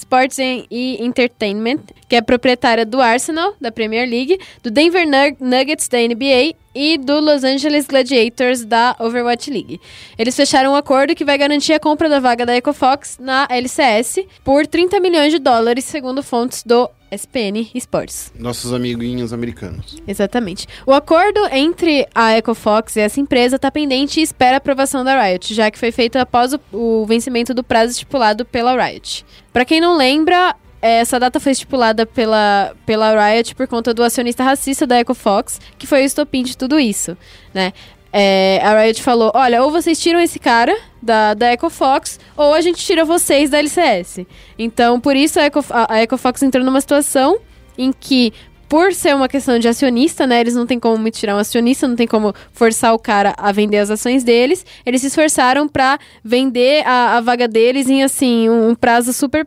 [0.00, 5.88] Sports e Entertainment, que é proprietária do Arsenal, da Premier League, do Denver Nug- Nuggets,
[5.88, 9.80] da NBA, e do Los Angeles Gladiators, da Overwatch League.
[10.18, 14.20] Eles fecharam um acordo que vai garantir a compra da vaga da EcoFox na LCS
[14.44, 18.32] por 30 milhões de dólares, segundo fontes do SPN Sports.
[18.38, 19.96] Nossos amiguinhos americanos.
[20.06, 20.66] Exatamente.
[20.86, 25.20] O acordo entre a EcoFox e essa empresa está pendente e espera a aprovação da
[25.22, 29.24] Riot, já que foi feito após o, o vencimento do prazo estipulado pela Riot.
[29.52, 34.42] Para quem não lembra, essa data foi estipulada pela, pela Riot por conta do acionista
[34.42, 37.16] racista da EcoFox, que foi o estopim de tudo isso,
[37.52, 37.72] né?
[38.12, 42.60] É, a Riot falou, olha, ou vocês tiram esse cara da, da EcoFox, ou a
[42.60, 44.26] gente tira vocês da LCS.
[44.58, 47.38] Então, por isso a, Eco, a, a EcoFox entrou numa situação
[47.78, 48.32] em que,
[48.68, 50.40] por ser uma questão de acionista, né?
[50.40, 53.52] Eles não tem como me tirar um acionista, não tem como forçar o cara a
[53.52, 54.66] vender as ações deles.
[54.84, 59.46] Eles se esforçaram pra vender a, a vaga deles em, assim, um prazo super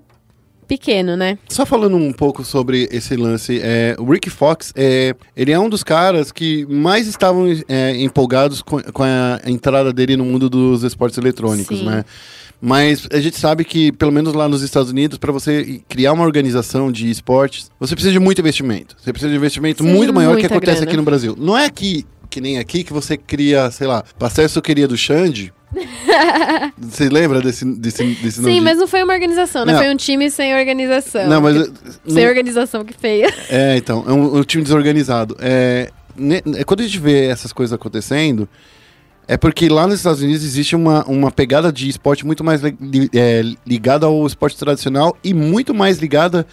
[0.78, 1.38] pequeno, né?
[1.48, 5.70] Só falando um pouco sobre esse lance, é, o Rick Fox, é, ele é um
[5.70, 10.84] dos caras que mais estavam é, empolgados com, com a entrada dele no mundo dos
[10.84, 11.86] esportes eletrônicos, Sim.
[11.86, 12.04] né?
[12.66, 16.24] Mas a gente sabe que, pelo menos lá nos Estados Unidos, para você criar uma
[16.24, 18.96] organização de esportes, você precisa de muito investimento.
[18.98, 20.88] Você precisa de investimento Sim, muito maior que acontece grana.
[20.88, 21.36] aqui no Brasil.
[21.38, 24.96] Não é aqui, que nem aqui, que você cria, sei lá, pastel e suqueria do
[24.96, 25.54] Xande.
[26.78, 29.74] você lembra desse, desse, desse nome Sim, mas não foi uma organização, né?
[29.74, 29.80] Não.
[29.80, 31.28] Foi um time sem organização.
[31.28, 31.56] Não, mas...
[32.08, 33.34] Sem não- organização, que feia.
[33.50, 35.36] É, então, é um, um time desorganizado.
[35.40, 35.90] É,
[36.66, 38.48] quando a gente vê essas coisas acontecendo,
[39.28, 43.10] é porque lá nos Estados Unidos existe uma, uma pegada de esporte muito mais li-
[43.14, 46.46] é, ligada ao esporte tradicional e muito mais ligada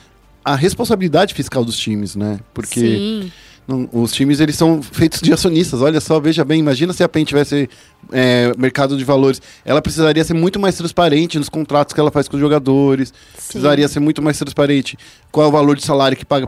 [0.44, 2.38] à responsabilidade fiscal dos times, né?
[2.54, 3.32] Porque Sim.
[3.70, 5.80] Não- os times eles são feitos de acionistas.
[5.80, 7.68] Olha só, veja bem, imagina se a PEN tivesse
[8.12, 9.40] é, mercado de valores.
[9.64, 13.12] Ela precisaria ser muito mais transparente nos contratos que ela faz com os jogadores.
[13.34, 14.98] Precisaria ser muito mais transparente
[15.30, 16.46] qual é o valor de salário que paga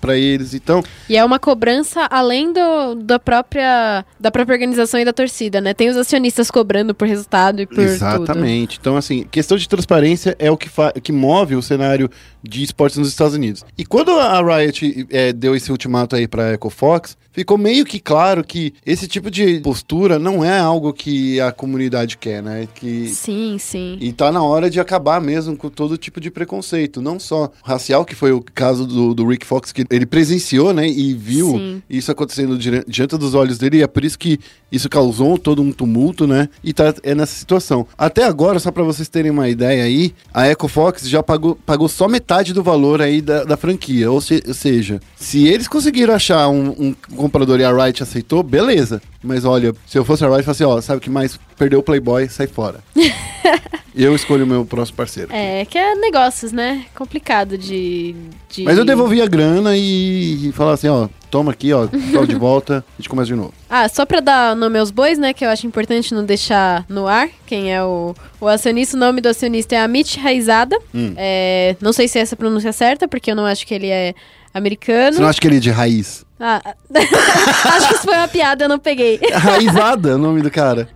[0.00, 0.54] para eles.
[0.54, 5.60] Então, E é uma cobrança além do, da, própria, da própria organização e da torcida,
[5.60, 5.72] né?
[5.74, 7.84] Tem os acionistas cobrando por resultado e por tudo.
[7.84, 8.78] Exatamente.
[8.80, 10.68] Então, assim, questão de transparência é o que,
[11.02, 12.10] que move o cenário
[12.44, 13.64] de esportes nos Estados Unidos.
[13.76, 18.44] E quando a Riot é, deu esse ultimato aí pra EcoFox, ficou meio que claro
[18.44, 22.68] que esse tipo de postura não é algo que a comunidade quer, né?
[22.74, 23.98] Que Sim, sim.
[24.00, 28.04] E tá na hora de acabar mesmo com todo tipo de preconceito, não só racial,
[28.04, 31.82] que foi o caso do, do Rick Fox, que ele presenciou, né, e viu Sim.
[31.88, 34.38] isso acontecendo diante dos olhos dele, e é por isso que
[34.70, 37.86] isso causou todo um tumulto, né, e tá é nessa situação.
[37.96, 42.06] Até agora, só pra vocês terem uma ideia aí, a EcoFox já pagou, pagou só
[42.08, 46.48] metade do valor aí da, da franquia, ou, se- ou seja, se eles conseguiram achar
[46.48, 49.00] um, um comprador e a Riot aceitou, beleza.
[49.22, 51.38] Mas olha, se eu fosse a Riot, eu assim, ó, sabe o que mais?
[51.56, 52.80] Perdeu o Playboy, sai fora.
[53.94, 55.32] eu escolho o meu próximo parceiro.
[55.32, 56.84] É, que é negócios, né?
[56.94, 58.14] Complicado de.
[58.50, 58.64] de...
[58.64, 61.86] Mas eu devolvi a grana e, e falar assim, ó, toma aqui, ó,
[62.24, 63.52] de volta, a gente começa de novo.
[63.68, 65.34] Ah, só pra dar nome aos bois, né?
[65.34, 68.96] Que eu acho importante não deixar no ar quem é o, o acionista.
[68.96, 70.78] O nome do acionista é Amit Raizada.
[70.94, 71.12] Hum.
[71.16, 74.14] É, não sei se é essa pronúncia certa, porque eu não acho que ele é
[74.54, 75.14] americano.
[75.14, 76.24] Você não acha que ele é de raiz?
[76.38, 76.62] Ah,
[76.94, 79.18] acho que isso foi uma piada, eu não peguei.
[79.34, 80.88] Raizada é o nome do cara.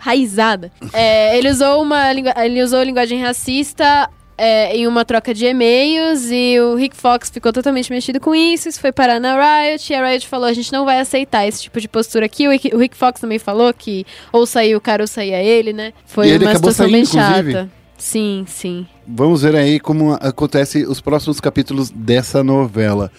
[0.00, 0.72] Raizada.
[0.92, 6.58] É, ele, usou uma, ele usou linguagem racista é, em uma troca de e-mails e
[6.60, 8.68] o Rick Fox ficou totalmente mexido com isso.
[8.68, 11.62] Isso foi parar na Riot e a Riot falou: a gente não vai aceitar esse
[11.62, 12.46] tipo de postura aqui.
[12.48, 15.72] O Rick, o Rick Fox também falou que ou saiu o cara ou saía ele,
[15.72, 15.92] né?
[16.06, 17.52] Foi ele uma situação bem saindo, inclusive.
[17.52, 17.70] chata.
[17.96, 18.86] Sim, sim.
[19.06, 23.12] Vamos ver aí como acontece os próximos capítulos dessa novela.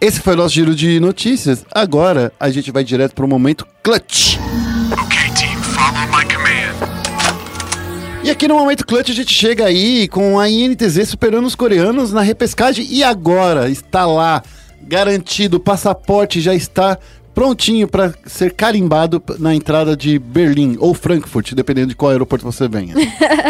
[0.00, 1.64] Esse foi o nosso giro de notícias.
[1.72, 4.36] Agora a gente vai direto para o momento clutch.
[8.34, 12.20] Aqui no momento clutch a gente chega aí com a INTZ superando os coreanos na
[12.20, 12.84] repescagem.
[12.90, 14.42] E agora está lá
[14.82, 16.98] garantido, o passaporte já está
[17.34, 22.68] prontinho para ser carimbado na entrada de Berlim ou Frankfurt, dependendo de qual aeroporto você
[22.68, 22.94] venha.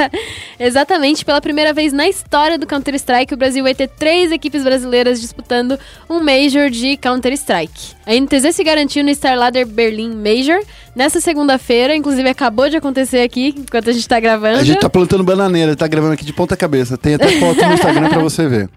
[0.58, 5.20] Exatamente, pela primeira vez na história do Counter-Strike, o Brasil vai ter três equipes brasileiras
[5.20, 7.94] disputando um Major de Counter-Strike.
[8.06, 10.60] A NTZ se garantiu no StarLadder Berlin Major
[10.96, 14.58] nessa segunda-feira, inclusive acabou de acontecer aqui enquanto a gente tá gravando.
[14.58, 16.96] A gente tá plantando bananeira, tá gravando aqui de ponta cabeça.
[16.96, 18.70] Tem até foto no Instagram para você ver.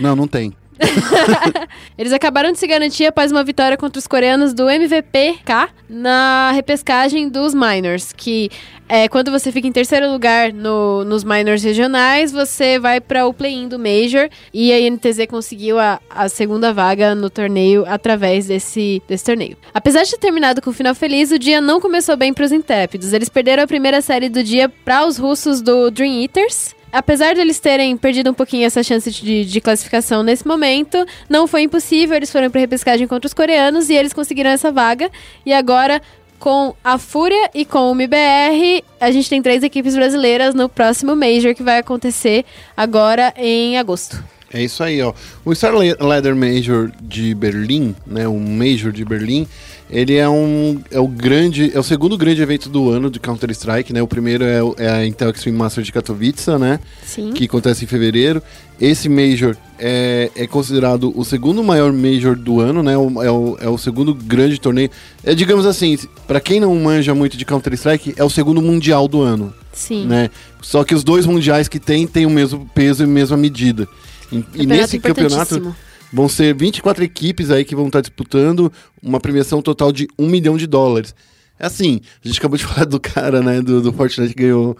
[0.00, 0.52] Não, não tem.
[1.96, 7.28] Eles acabaram de se garantir após uma vitória contra os coreanos do MVP-K na repescagem
[7.28, 8.50] dos Minors, que
[8.88, 13.32] é quando você fica em terceiro lugar no- nos Minors regionais, você vai para o
[13.32, 19.02] play-in do Major e a INTZ conseguiu a, a segunda vaga no torneio através desse,
[19.08, 19.56] desse torneio.
[19.72, 22.52] Apesar de ter terminado com um final feliz, o dia não começou bem para os
[22.52, 23.12] intrépidos.
[23.12, 26.74] Eles perderam a primeira série do dia para os russos do Dream Eaters.
[26.94, 31.62] Apesar deles terem perdido um pouquinho essa chance de, de classificação nesse momento, não foi
[31.62, 32.16] impossível.
[32.16, 35.10] Eles foram para repescagem contra os coreanos e eles conseguiram essa vaga.
[35.44, 36.00] E agora,
[36.38, 41.16] com a Fúria e com o MBR, a gente tem três equipes brasileiras no próximo
[41.16, 42.44] Major que vai acontecer
[42.76, 44.22] agora em agosto.
[44.52, 45.12] É isso aí, ó.
[45.44, 49.48] O Star Ladder Major de Berlim, né, o Major de Berlim,
[49.94, 53.50] ele é um é o grande, é o segundo grande evento do ano de Counter
[53.52, 54.02] Strike, né?
[54.02, 56.80] O primeiro é, é a Intel Extreme Master de Katowice, né?
[57.06, 57.32] Sim.
[57.32, 58.42] Que acontece em fevereiro.
[58.80, 62.98] Esse Major é, é considerado o segundo maior Major do ano, né?
[62.98, 64.90] O- é, o, é o segundo grande torneio.
[65.22, 69.06] É, digamos assim, pra quem não manja muito de Counter Strike, é o segundo mundial
[69.06, 70.06] do ano Sim.
[70.06, 70.28] né?
[70.60, 73.86] Só que os dois mundiais que tem têm o mesmo peso e mesma medida.
[74.32, 75.76] E, e nesse campeonato.
[76.14, 78.72] Vão ser 24 equipes aí que vão estar disputando
[79.02, 81.14] uma premiação total de um milhão de dólares.
[81.58, 84.76] É assim, a gente acabou de falar do cara, né, do, do Fortnite que ganhou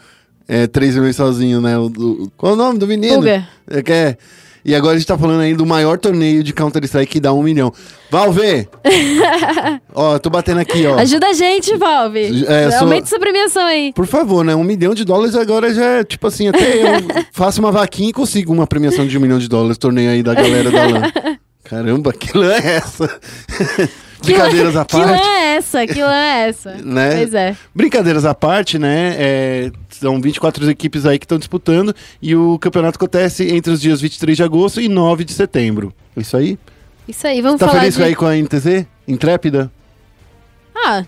[0.47, 1.77] é, 3 milhões sozinho, né?
[1.79, 3.17] O, do- qual é o nome do menino?
[3.17, 3.49] Puga.
[3.69, 4.17] É, que é.
[4.65, 7.43] E agora a gente tá falando aí do maior torneio de Counter-Strike que dá um
[7.43, 7.71] milhão.
[8.11, 8.67] Valve!
[9.95, 10.99] ó, tô batendo aqui, ó.
[10.99, 12.45] Ajuda a gente, Valve.
[12.47, 13.93] É, sou- Aumenta essa premiação aí.
[13.93, 14.55] Por favor, né?
[14.55, 16.87] Um milhão de dólares agora já é, tipo assim, até eu
[17.33, 20.33] faço uma vaquinha e consigo uma premiação de um milhão de dólares, torneio aí da
[20.35, 21.03] galera da LAN.
[21.65, 23.21] Caramba, que lã é essa?
[24.25, 25.27] Brincadeiras à Que lã parte.
[25.29, 25.87] é essa?
[25.87, 26.75] Que lã é essa?
[26.85, 27.17] Né?
[27.17, 27.57] Pois é.
[27.75, 29.15] Brincadeiras à parte, né?
[29.19, 34.01] é, são 24 equipes aí que estão disputando e o campeonato acontece entre os dias
[34.01, 35.93] 23 de agosto e 9 de setembro.
[36.17, 36.59] É Isso aí?
[37.07, 38.03] Isso aí, vamos Tá falar feliz de...
[38.03, 38.87] aí com a NTZ?
[39.07, 39.71] Intrépida?
[40.75, 41.05] Ah,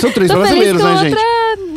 [0.00, 1.16] São três brasileiros, né, com gente?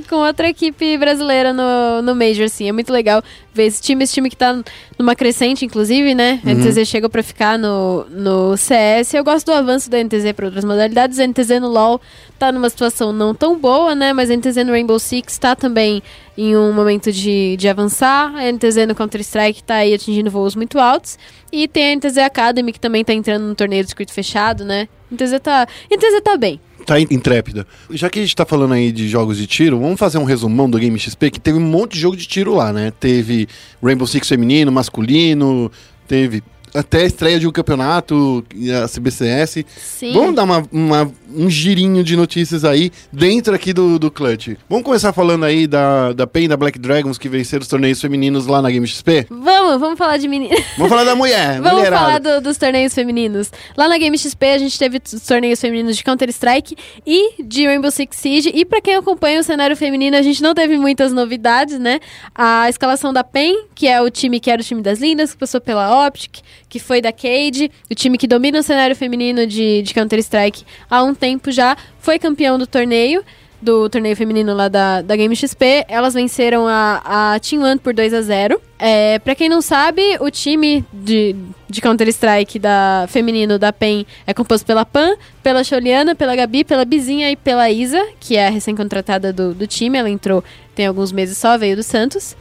[0.08, 2.68] Com outra equipe brasileira no, no Major, sim.
[2.68, 3.22] É muito legal
[3.54, 4.62] ver esse time, esse time que tá
[4.98, 6.40] numa crescente, inclusive, né?
[6.44, 6.52] Uhum.
[6.52, 9.14] A NTZ chega pra ficar no, no CS.
[9.14, 11.20] Eu gosto do avanço da NTZ pra outras modalidades.
[11.20, 12.00] A NTZ no LoL
[12.40, 14.14] tá numa situação não tão boa, né?
[14.14, 16.02] Mas a NTZ no Rainbow Six tá também
[16.38, 18.34] em um momento de, de avançar.
[18.36, 21.18] A NTZ no Counter-Strike tá aí atingindo voos muito altos.
[21.52, 24.88] E tem a NTZ Academy, que também tá entrando no torneio de circuito fechado, né?
[25.12, 26.60] A NTZ tá, a NTZ tá bem.
[26.88, 27.68] Tá intrépida.
[27.92, 30.70] Já que a gente tá falando aí de jogos de tiro, vamos fazer um resumão
[30.70, 32.94] do Game XP, que teve um monte de jogo de tiro lá, né?
[32.98, 33.46] Teve
[33.84, 35.70] Rainbow Six feminino, masculino,
[36.08, 36.42] teve
[36.78, 38.44] até a estreia de um campeonato,
[38.84, 39.66] a CBCS.
[39.78, 40.14] Sim.
[40.14, 44.56] Vamos dar uma, uma- um girinho de notícias aí dentro aqui do, do Clutch.
[44.70, 48.00] Vamos começar falando aí da, da PEN e da Black Dragons que venceram os torneios
[48.00, 49.28] femininos lá na Game XP?
[49.30, 50.56] Vamos, vamos falar de menino.
[50.78, 51.98] Vamos falar da mulher, Vamos mulherada.
[52.06, 53.52] falar do- dos torneios femininos.
[53.76, 57.90] Lá na Game XP a gente teve os torneios femininos de Counter-Strike e de Rainbow
[57.92, 58.52] Six Siege.
[58.54, 62.00] E pra quem acompanha o cenário feminino, a gente não teve muitas novidades, né?
[62.36, 65.38] A escalação da PEN, que é o time que era o time das lindas, que
[65.38, 66.38] passou pela Optic,
[66.70, 71.04] que foi da Cade, o time que domina o cenário feminino de, de Counter-Strike há
[71.04, 73.24] um tempo já, foi campeão do torneio.
[73.60, 77.92] Do torneio feminino lá da, da Game XP, elas venceram a, a Team One por
[77.92, 81.36] 2 a 0 é, Pra quem não sabe, o time de,
[81.68, 86.86] de Counter-Strike da feminino da PEN é composto pela Pan, pela Choliana, pela Gabi, pela
[86.86, 89.98] Bizinha e pela Isa, que é a recém-contratada do, do time.
[89.98, 90.44] Ela entrou
[90.78, 92.38] tem alguns meses só, veio do Santos.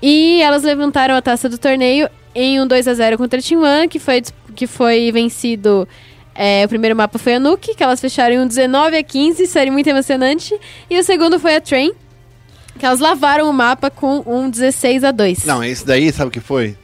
[0.00, 3.98] E elas levantaram a taça do torneio em um 2 a 0 contra One, que
[3.98, 4.22] foi,
[4.54, 5.88] que foi vencido.
[6.34, 9.46] é, o primeiro mapa foi a Nuke, que elas fecharam em um 19 a 15,
[9.46, 10.54] série muito emocionante.
[10.90, 11.92] E o segundo foi a Train,
[12.78, 15.46] que elas lavaram o mapa com um 16 a 2.
[15.46, 16.76] Não, esse daí, sabe o que foi?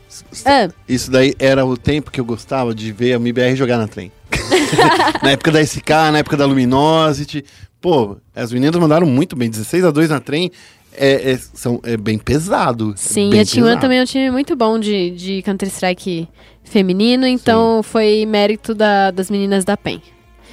[0.46, 3.86] Ah, Isso daí era o tempo que eu gostava de ver a MBR jogar na
[3.86, 4.10] trem.
[5.22, 7.44] na época da SK, na época da Luminosity.
[7.78, 9.50] Pô, as meninas mandaram muito bem.
[9.50, 10.50] 16 a 2 na trem
[10.94, 12.92] é, é- são, é bem pesado.
[12.96, 16.28] sim, bem a Team One também é um time muito bom de, de Counter-Strike
[16.64, 20.00] feminino, então foi mérito da- das meninas da PEN.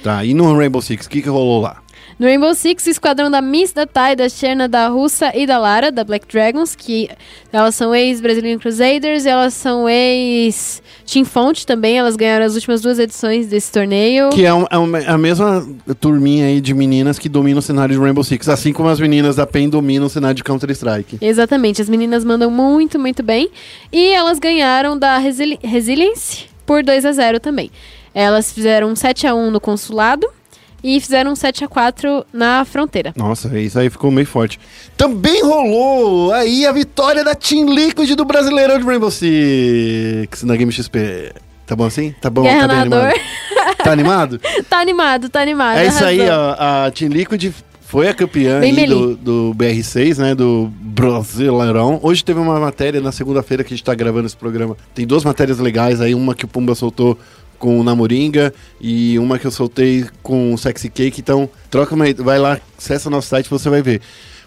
[0.02, 1.82] Tá, e no Rainbow Six, o que, que rolou lá?
[2.20, 5.56] No Rainbow Six, o esquadrão da Miss, da Tai, da Cherna, da Russa e da
[5.56, 7.08] Lara, da Black Dragons, que
[7.50, 13.46] elas são ex-Brazilian Crusaders, elas são ex-Team Fonte também, elas ganharam as últimas duas edições
[13.46, 14.28] desse torneio.
[14.28, 15.66] Que é, um- é uma- a mesma
[15.98, 19.36] turminha aí de meninas que dominam o cenário de Rainbow Six, assim como as meninas
[19.36, 21.16] da PEN dominam o cenário de Counter-Strike.
[21.22, 23.48] Exatamente, as meninas mandam muito, muito bem.
[23.90, 27.70] E elas ganharam da Resili Resilience por 2 a 0 também.
[28.14, 30.26] Elas fizeram um 7 a 1 no consulado
[30.82, 33.12] e fizeram um 7 a 4 na fronteira.
[33.16, 34.58] Nossa, isso aí ficou meio forte.
[34.96, 40.72] Também rolou aí a vitória da Team Liquid do Brasileirão de Rainbow Six na Game
[40.72, 41.32] XP.
[41.66, 42.14] Tá bom assim?
[42.20, 42.42] Tá bom?
[42.42, 43.20] Guerra tá bem animado?
[43.82, 44.40] Tá animado?
[44.68, 45.78] tá animado, tá animado.
[45.78, 46.56] é isso aí, ó.
[46.58, 47.50] A Team Liquid
[47.90, 50.34] foi a campeã do, do BR6, né?
[50.34, 51.98] Do Brasileirão.
[52.02, 54.76] Hoje teve uma matéria na segunda-feira que a gente tá gravando esse programa.
[54.94, 57.18] Tem duas matérias legais aí, uma que o Pumba soltou
[57.60, 61.20] com o Namoringa e uma que eu soltei com o Sexy Cake.
[61.20, 64.00] Então, troca uma, vai lá, acessa nosso site, você vai ver.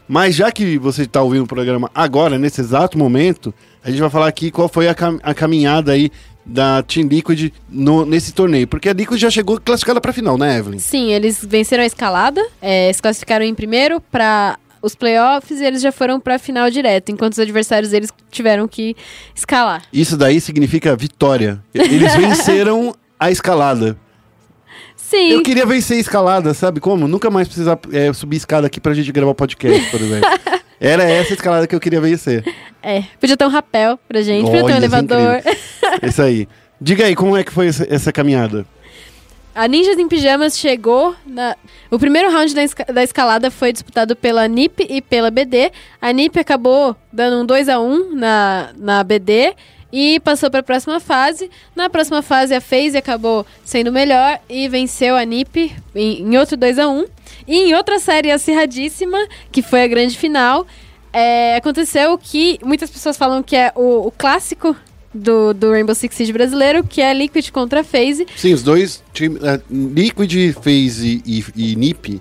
[0.06, 4.10] Mas já que você está ouvindo o programa agora, nesse exato momento, a gente vai
[4.10, 6.12] falar aqui qual foi a, cam- a caminhada aí
[6.46, 8.68] da Team Liquid no- nesse torneio.
[8.68, 10.80] Porque a Liquid já chegou classificada para final, né, Evelyn?
[10.80, 15.82] Sim, eles venceram a escalada, é, se classificaram em primeiro para os playoffs e eles
[15.82, 18.98] já foram pra final direto, enquanto os adversários deles tiveram que
[19.34, 19.84] escalar.
[19.94, 21.64] Isso daí significa vitória.
[21.74, 22.94] Eles venceram
[23.26, 23.98] a escalada.
[24.96, 27.08] Sim, Eu queria vencer a escalada, sabe como?
[27.08, 30.30] Nunca mais precisar é, subir escada aqui pra gente gravar podcast, por exemplo.
[30.80, 32.44] Era essa escalada que eu queria vencer.
[32.82, 33.04] é.
[33.20, 35.42] Podia ter um rapel pra gente, podia ter um Olha, é elevador.
[36.02, 36.48] Isso aí.
[36.82, 38.66] Diga aí, como é que foi essa, essa caminhada?
[39.56, 41.56] A Ninjas em Pijamas chegou na...
[41.92, 45.72] O primeiro round da, esca- da escalada foi disputado pela NiP e pela BD.
[46.02, 49.54] A NiP acabou dando um 2 a 1 na, na BD
[49.94, 51.52] e passou para a próxima fase.
[51.76, 56.58] Na próxima fase, a FaZe acabou sendo melhor e venceu a NiP em, em outro
[56.58, 57.06] 2 a 1
[57.48, 59.20] E em outra série acirradíssima,
[59.52, 60.66] que foi a grande final,
[61.14, 64.76] é, aconteceu que muitas pessoas falam que é o, o clássico
[65.14, 68.26] do, do Rainbow Six Siege brasileiro, que é Liquid contra FaZe.
[68.36, 72.20] Sim, os dois times, é, Liquid, FaZe e, e NiP,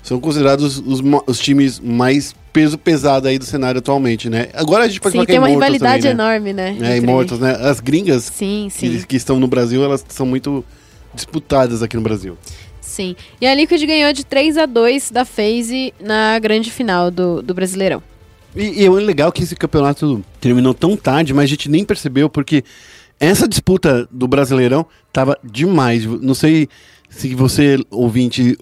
[0.00, 4.48] são considerados os, os times mais peso pesado aí do cenário atualmente, né?
[4.54, 6.24] Agora a gente pode Sim, falar que tem é uma Immortals rivalidade também, né?
[6.24, 6.78] enorme, né?
[6.80, 7.56] É, Immortals, né?
[7.60, 10.64] As gringas Sim, sim, que, que estão no Brasil, elas são muito
[11.14, 12.36] disputadas aqui no Brasil.
[12.80, 13.16] sim.
[13.40, 17.54] E a Liquid ganhou de 3 a 2 da FaZe na grande final do, do
[17.54, 18.02] Brasileirão.
[18.54, 22.28] E, e é legal que esse campeonato terminou tão tarde, mas a gente nem percebeu,
[22.28, 22.64] porque
[23.18, 26.04] essa disputa do Brasileirão tava demais.
[26.04, 26.68] Não sei
[27.10, 28.56] se você, ouvinte,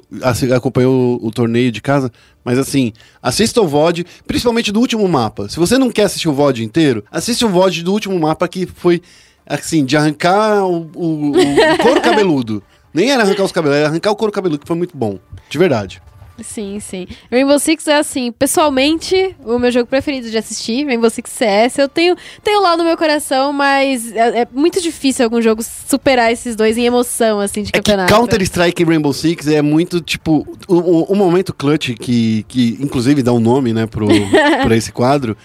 [0.55, 2.11] acompanhou o, o torneio de casa,
[2.45, 5.49] mas assim, assista o VOD, principalmente do último mapa.
[5.49, 8.67] Se você não quer assistir o VOD inteiro, assiste o VOD do último mapa que
[8.67, 9.03] foi,
[9.47, 12.63] assim, de arrancar o, o- o couro cabeludo.
[12.93, 15.19] Nem era arrancar os cabelos, era arrancar o couro cabeludo, que foi muito bom.
[15.49, 16.01] De verdade.
[16.43, 17.07] Sim, sim.
[17.31, 21.79] Rainbow Six é assim, pessoalmente, o meu jogo preferido de assistir, Rainbow Six CS.
[21.79, 26.33] Eu tenho, tenho lá no meu coração, mas é, é muito difícil algum jogo superar
[26.33, 28.15] esses dois em emoção, assim, de É que campeonato.
[28.15, 33.23] Counter-Strike e Rainbow Six é muito, tipo, o, o- o momento clutch que, que inclusive
[33.23, 34.07] dá um nome, né, pro,
[34.65, 35.37] pra esse quadro,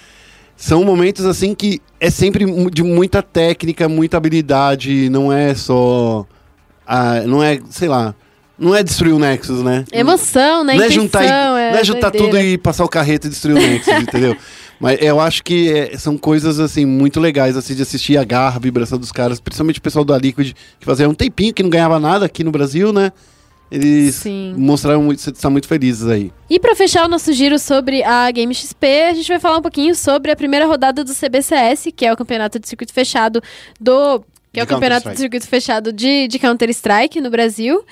[0.56, 6.26] são momentos, assim, que é sempre de muita técnica, muita habilidade, não é só,
[6.86, 8.14] ah, não é, sei lá,
[8.58, 9.84] não é destruir o Nexus, né?
[9.92, 10.76] Emoção, né?
[10.76, 13.58] Não é Intenção, juntar, e- não é juntar tudo e passar o carreto e destruir
[13.58, 14.36] o Nexus, entendeu?
[14.80, 18.58] Mas eu acho que é, são coisas, assim, muito legais, assim, de assistir a garra,
[18.58, 21.70] a vibração dos caras, principalmente o pessoal da Liquid, que fazia um tempinho que não
[21.70, 23.12] ganhava nada aqui no Brasil, né?
[23.72, 24.54] Eles Sim.
[24.56, 26.32] mostraram muito, estão muito felizes aí.
[26.48, 29.62] E pra fechar o nosso giro sobre a Game XP, a gente vai falar um
[29.64, 33.42] pouquinho sobre a primeira rodada do CBCS, que é o campeonato de circuito fechado
[33.80, 34.24] do.
[34.52, 37.84] Que é o campeonato de circuito fechado de, de Counter-Strike no Brasil.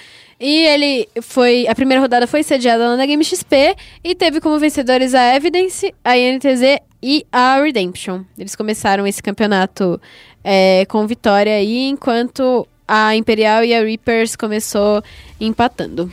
[0.42, 1.68] E ele foi.
[1.68, 6.18] A primeira rodada foi sediada na Game XP e teve como vencedores a Evidence, a
[6.18, 8.24] INTZ e a Redemption.
[8.36, 10.02] Eles começaram esse campeonato
[10.44, 15.04] é, com vitória aí, enquanto a Imperial e a Reapers começou
[15.40, 16.12] empatando.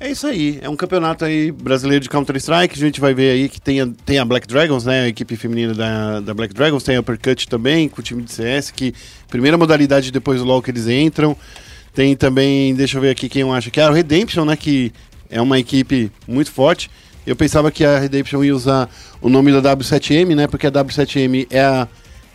[0.00, 3.48] É isso aí, é um campeonato aí brasileiro de Counter-Strike, a gente vai ver aí
[3.48, 6.82] que tem a, tem a Black Dragons, né, a equipe feminina da, da Black Dragons,
[6.82, 8.92] tem a Uppercut também, com o time de CS, que
[9.28, 11.36] primeira modalidade depois do LoL que eles entram,
[11.94, 14.92] tem também, deixa eu ver aqui quem eu acho, que é a Redemption, né, que
[15.30, 16.90] é uma equipe muito forte,
[17.26, 18.88] eu pensava que a Redemption ia usar
[19.20, 21.88] o nome da W7M, né, porque a W7M é a,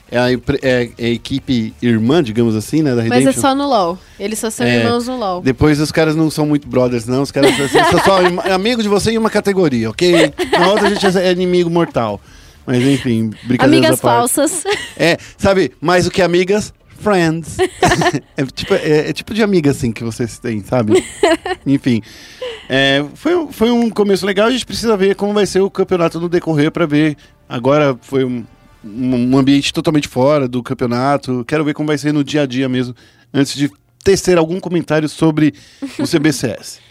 [0.10, 3.26] é a, empre- é a equipe irmã, digamos assim, né, da Redemption.
[3.26, 4.00] Mas é só no LoL.
[4.20, 4.78] Eles só são É.
[4.78, 5.42] irmãos no LoL.
[5.42, 7.22] Depois os caras não são muito brothers, não.
[7.24, 8.20] Os caras são só
[8.54, 10.34] amigo de você em uma categoria, ok?
[10.58, 12.22] Na outra a gente é inimigo mortal.
[12.66, 14.64] Mas enfim, brincadeiras Amigas falsas.
[14.98, 17.58] É, sabe, mais do que amigas, friends.
[18.36, 21.04] é, tipo, é, é tipo de amiga, assim, que vocês têm, sabe?
[21.66, 22.02] Enfim.
[22.70, 25.70] É, foi, um- foi um começo legal, a gente precisa ver como vai ser o
[25.70, 27.16] campeonato no decorrer pra ver.
[27.48, 28.44] Agora foi um,
[28.84, 31.46] um um ambiente totalmente fora do campeonato.
[31.48, 32.94] Quero ver como vai ser no dia a dia mesmo,
[33.34, 33.72] antes de
[34.04, 35.54] tecer algum comentário sobre
[36.00, 36.80] o CBCS.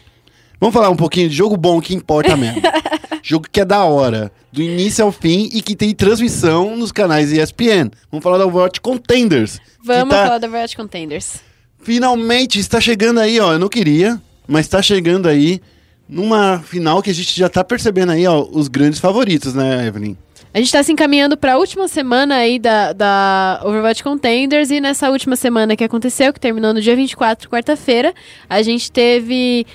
[0.60, 2.62] Vamos falar um pouquinho de jogo bom que importa mesmo.
[3.22, 7.32] jogo que é da hora, do início ao fim e que tem transmissão nos canais
[7.32, 7.90] ESPN.
[8.10, 9.60] Vamos falar da Overwatch Contenders.
[9.84, 11.40] Vamos tá- falar da Riot Contenders.
[11.80, 13.52] Finalmente está chegando aí, ó.
[13.52, 15.60] Eu não queria, mas está chegando aí
[16.08, 20.16] numa final que a gente já tá percebendo aí, ó, os grandes favoritos, né, Evelyn?
[20.54, 25.10] A gente tá se encaminhando pra última semana aí da, da Overwatch Contenders e nessa
[25.10, 28.14] última semana que aconteceu, que terminou no dia 24, quarta-feira,
[28.48, 29.66] a gente teve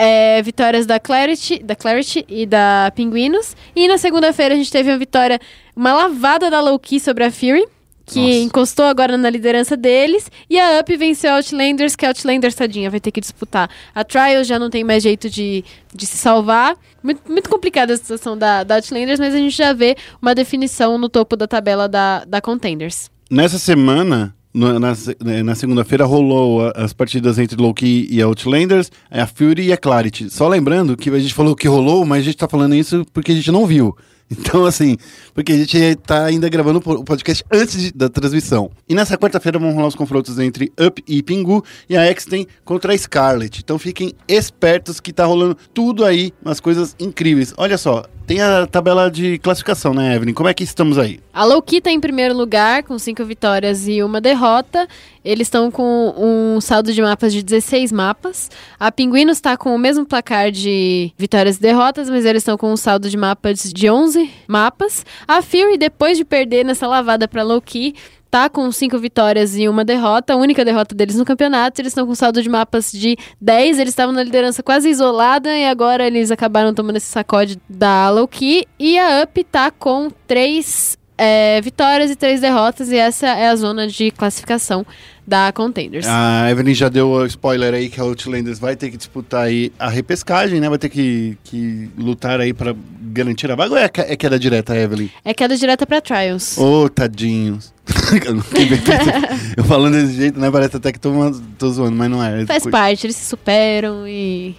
[0.00, 3.54] é, vitórias da Clarity, da Clarity e da Pinguinos.
[3.76, 5.38] E na segunda-feira a gente teve uma vitória,
[5.76, 7.66] uma lavada da Low-Key sobre a Fury,
[8.06, 8.38] que Nossa.
[8.38, 10.30] encostou agora na liderança deles.
[10.48, 13.68] E a Up venceu a Outlanders, que a Outlanders, tadinha, vai ter que disputar.
[13.94, 15.62] A Trials já não tem mais jeito de,
[15.94, 16.78] de se salvar.
[17.02, 20.96] Muito, muito complicada a situação da, da Outlanders, mas a gente já vê uma definição
[20.96, 23.10] no topo da tabela da, da Contenders.
[23.30, 28.90] Nessa semana, na, se- né, na segunda-feira, rolou a- as partidas entre Loki e Outlanders,
[29.10, 30.28] a Fury e a Clarity.
[30.30, 33.32] Só lembrando que a gente falou que rolou, mas a gente tá falando isso porque
[33.32, 33.94] a gente não viu.
[34.32, 34.96] Então, assim,
[35.34, 38.70] porque a gente tá ainda gravando o po- o podcast antes de- da transmissão.
[38.88, 42.92] E nessa quarta-feira vão rolar os confrontos entre Up e Pingu e a X-Ten contra
[42.92, 43.58] a Scarlet.
[43.58, 47.52] Então fiquem espertos que tá rolando tudo aí, umas coisas incríveis.
[47.56, 50.32] Olha só, tem a tabela de classificação, né, Evelyn?
[50.32, 51.18] Como é que estamos aí?
[51.34, 54.86] A Loki tá em primeiro lugar, com cinco vitórias e uma derrota.
[55.24, 58.48] Eles estão com um saldo de mapas de 16 mapas.
[58.78, 62.72] A Pinguinos está com o mesmo placar de vitórias e derrotas, mas eles estão com
[62.72, 65.04] um saldo de mapas de 11 mapas.
[65.26, 67.96] A Fury, depois de perder nessa lavada para Loki,
[68.30, 71.80] tá com cinco vitórias e uma derrota, a única derrota deles no campeonato.
[71.80, 75.66] Eles estão com saldo de mapas de 10, eles estavam na liderança quase isolada e
[75.66, 78.66] agora eles acabaram tomando esse sacode da Loki.
[78.78, 83.56] E a Up tá com três é, vitórias e três derrotas, e essa é a
[83.56, 84.86] zona de classificação
[85.30, 86.06] da Contenders.
[86.08, 89.72] A Evelyn já deu o spoiler aí que a Outlanders vai ter que disputar aí
[89.78, 90.68] a repescagem, né?
[90.68, 94.36] Vai ter que, que lutar aí pra garantir a vaga ou é, que- é queda
[94.38, 95.08] direta, Evelyn?
[95.24, 96.58] É queda direta pra Trials.
[96.58, 97.72] Ô, tadinhos.
[99.56, 100.50] Eu falando desse jeito, né?
[100.50, 101.10] Parece até que tô,
[101.58, 102.44] tô zoando, mas não é.
[102.46, 104.54] Faz parte, eles se superam e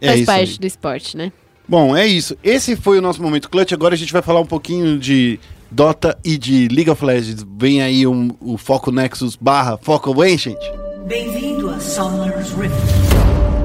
[0.00, 0.58] É faz parte aí.
[0.58, 1.32] do esporte, né?
[1.68, 2.36] Bom, é isso.
[2.42, 3.72] Esse foi o nosso momento clutch.
[3.72, 5.38] Agora a gente vai falar um pouquinho de
[5.76, 7.46] Dota e de League of Legends.
[7.58, 10.58] Vem aí um- o Foco Nexus barra Foco Ancient.
[11.06, 13.21] Bem-vindo a Summer's Rift.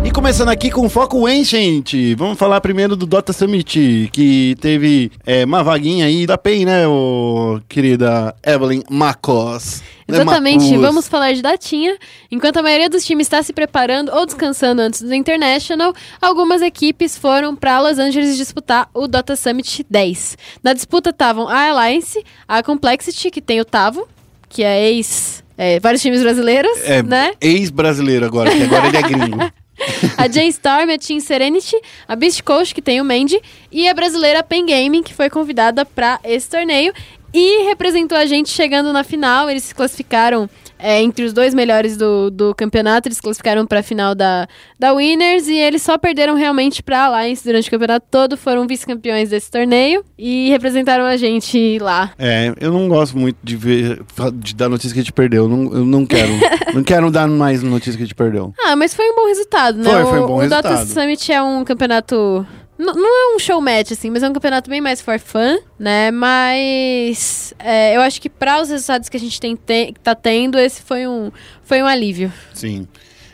[0.07, 5.43] E começando aqui com foco Ancient, vamos falar primeiro do Dota Summit, que teve é,
[5.43, 9.83] uma vaguinha aí da PEN, né, ô, querida Evelyn Macos?
[10.07, 10.79] Né, Exatamente, Macus?
[10.81, 11.97] vamos falar de datinha.
[12.31, 17.17] Enquanto a maioria dos times está se preparando ou descansando antes do International, algumas equipes
[17.17, 20.37] foram para Los Angeles disputar o Dota Summit 10.
[20.63, 24.07] Na disputa estavam a Alliance, a Complexity, que tem o Tavo,
[24.47, 25.43] que é ex...
[25.57, 27.33] é, vários times brasileiros, É, né?
[27.41, 29.51] ex-brasileiro agora, que agora ele é gringo.
[30.17, 33.39] A J-Storm, a Team Serenity, a Beast Coast, que tem o Mandy,
[33.71, 36.93] e a brasileira Pen Gaming, que foi convidada para esse torneio
[37.33, 39.49] e representou a gente chegando na final.
[39.49, 40.49] Eles se classificaram
[40.79, 44.47] é, entre os dois melhores do, do campeonato, eles classificaram para a final da,
[44.79, 48.67] da Winners e eles só perderam realmente para a Alliance durante o campeonato todo, foram
[48.67, 52.11] vice-campeões desse torneio e representaram a gente lá.
[52.17, 54.01] É, eu não gosto muito de ver,
[54.33, 55.43] de dar notícia que a gente perdeu.
[55.43, 56.33] Eu não, eu não quero.
[56.73, 58.53] não quero dar mais notícia que a gente perdeu.
[58.59, 59.89] Ah, mas foi um bom resultado, né?
[59.89, 61.01] Foi, o, foi um bom o Dota resultado.
[61.01, 62.45] Summit é um campeonato.
[62.79, 65.57] N- Não é um show match, assim, mas é um campeonato bem mais for fun,
[65.79, 66.11] né?
[66.11, 70.57] Mas é, eu acho que para os resultados que a gente tem, te- tá tendo,
[70.59, 71.31] esse foi um,
[71.63, 72.31] foi um alívio.
[72.53, 72.87] Sim.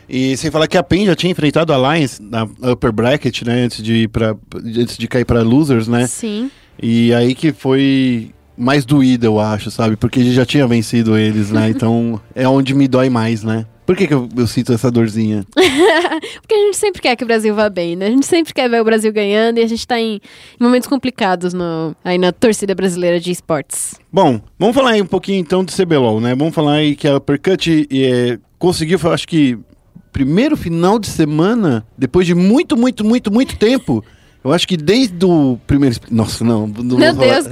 [0.08, 3.62] E sem falar que a PEN já tinha enfrentado a Alliance na upper bracket, né,
[3.64, 6.06] antes de ir para antes de cair para losers, né?
[6.06, 6.50] Sim.
[6.82, 9.96] E aí que foi mais doída, eu acho, sabe?
[9.96, 11.68] Porque a gente já tinha vencido eles, né?
[11.74, 13.64] Então é onde me dói mais, né?
[13.86, 15.44] Por que, que eu, eu sinto essa dorzinha?
[15.54, 18.06] Porque a gente sempre quer que o Brasil vá bem, né?
[18.06, 20.14] A gente sempre quer ver o Brasil ganhando e a gente tá em,
[20.58, 24.00] em momentos complicados no, aí na torcida brasileira de esportes.
[24.10, 26.34] Bom, vamos falar aí um pouquinho então do CBLOL, né?
[26.34, 29.58] Vamos falar aí que a Uppercut é, conseguiu, eu acho que,
[30.10, 34.02] primeiro final de semana, depois de muito, muito, muito, muito tempo.
[34.44, 35.96] Eu acho que desde o primeiro.
[36.10, 36.66] Nossa, não.
[36.66, 37.14] não Meu.
[37.14, 37.46] Deus,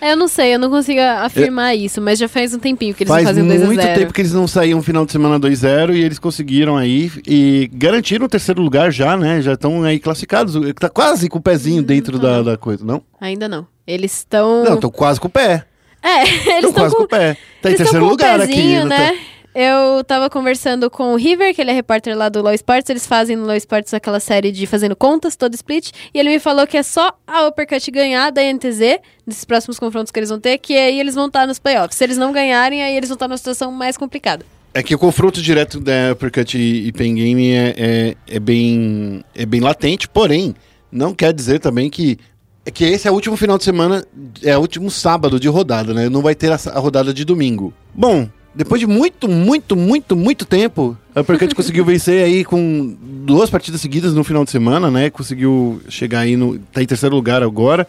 [0.00, 3.04] É, eu não sei, eu não consigo afirmar isso, mas já faz um tempinho que
[3.04, 5.38] eles Faz fazem 2 a muito 0 tempo que eles não saíam final de semana
[5.38, 9.40] 2-0 e eles conseguiram aí e garantiram o terceiro lugar já, né?
[9.40, 10.56] Já estão aí classificados.
[10.74, 13.02] Tá quase com o pezinho dentro da, da coisa, não?
[13.20, 13.64] Ainda não.
[13.86, 14.64] Eles estão.
[14.64, 15.64] Não, estão quase com o pé.
[16.02, 17.36] É, eles Estão quase com com, o pé.
[17.62, 18.52] Tá em terceiro com lugar aqui.
[18.52, 19.12] pezinho, não né?
[19.12, 19.18] tá-
[19.54, 22.88] Eu tava conversando com o River, que ele é repórter lá do Law Sports.
[22.88, 25.90] Eles fazem no Law Sports aquela série de fazendo contas, todo split.
[26.14, 30.10] E ele me falou que é só a Uppercut ganhar da NTZ, nesses próximos confrontos
[30.10, 31.98] que eles vão ter, que aí eles vão estar nos playoffs.
[31.98, 34.44] Se eles não ganharem, aí eles vão estar numa situação mais complicada.
[34.72, 39.22] É que o confronto direto da Uppercut e e Pen Game é, é, é bem,
[39.34, 40.54] é bem latente, porém,
[40.90, 42.18] não quer dizer também que.
[42.64, 44.06] É que esse é o último final de semana,
[44.40, 46.08] é o último sábado de rodada, né?
[46.08, 47.74] Não vai ter a, a rodada de domingo.
[47.92, 53.48] Bom, depois de muito, muito, muito, muito tempo, a Uppercut conseguiu vencer aí com duas
[53.50, 55.10] partidas seguidas no final de semana, né?
[55.10, 56.58] Conseguiu chegar aí no.
[56.58, 57.86] tá em terceiro lugar agora.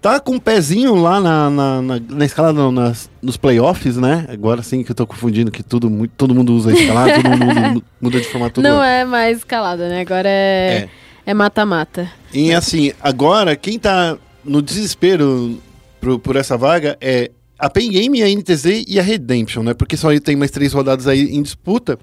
[0.00, 4.24] Tá com um pezinho lá na, na, na, na escala, não, nas, nos playoffs, né?
[4.30, 7.84] Agora sim que eu tô confundindo que tudo, mu- todo mundo usa escalada, todo mundo
[8.00, 8.62] muda, de formato.
[8.62, 10.00] Não é mais escalada, né?
[10.00, 10.88] Agora é
[11.26, 12.10] é mata-mata.
[12.32, 15.58] E assim, agora quem tá no desespero
[16.00, 17.30] pro- por essa vaga é
[17.60, 19.74] a Pen Game, a NTZ e a Redemption, né?
[19.74, 21.98] Porque só tem mais três rodadas aí em disputa.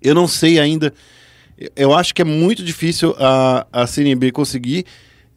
[0.00, 0.94] Eu não sei ainda.
[1.74, 4.84] Eu acho que é muito difícil a, a CNB conseguir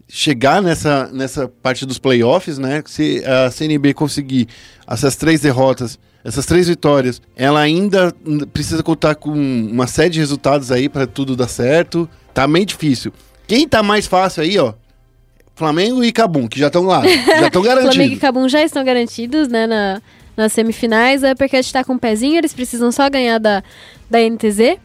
[0.08, 2.84] chegar nessa, nessa parte dos playoffs, né?
[2.86, 4.48] Se a CNB conseguir
[4.88, 8.14] essas três derrotas, essas três vitórias, ela ainda
[8.54, 12.10] precisa contar com uma série de resultados aí para tudo dar certo.
[12.34, 13.12] Tá meio difícil.
[13.48, 14.74] Quem tá mais fácil aí, ó?
[15.58, 17.02] Flamengo e Cabum, que já estão lá.
[17.04, 18.20] Já estão Flamengo e garantidos.
[18.20, 20.02] Cabum já estão garantidos, né, na,
[20.38, 21.24] nas semifinais.
[21.24, 23.64] A Uppercut tá com um pezinho, eles precisam só ganhar da,
[24.10, 24.78] da NTZ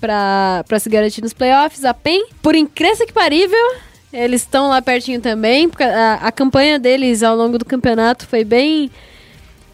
[0.00, 1.84] pra se garantir nos playoffs.
[1.84, 3.76] A PEN, por incrível que parível,
[4.12, 8.42] eles estão lá pertinho também, porque a, a campanha deles ao longo do campeonato foi
[8.42, 8.90] bem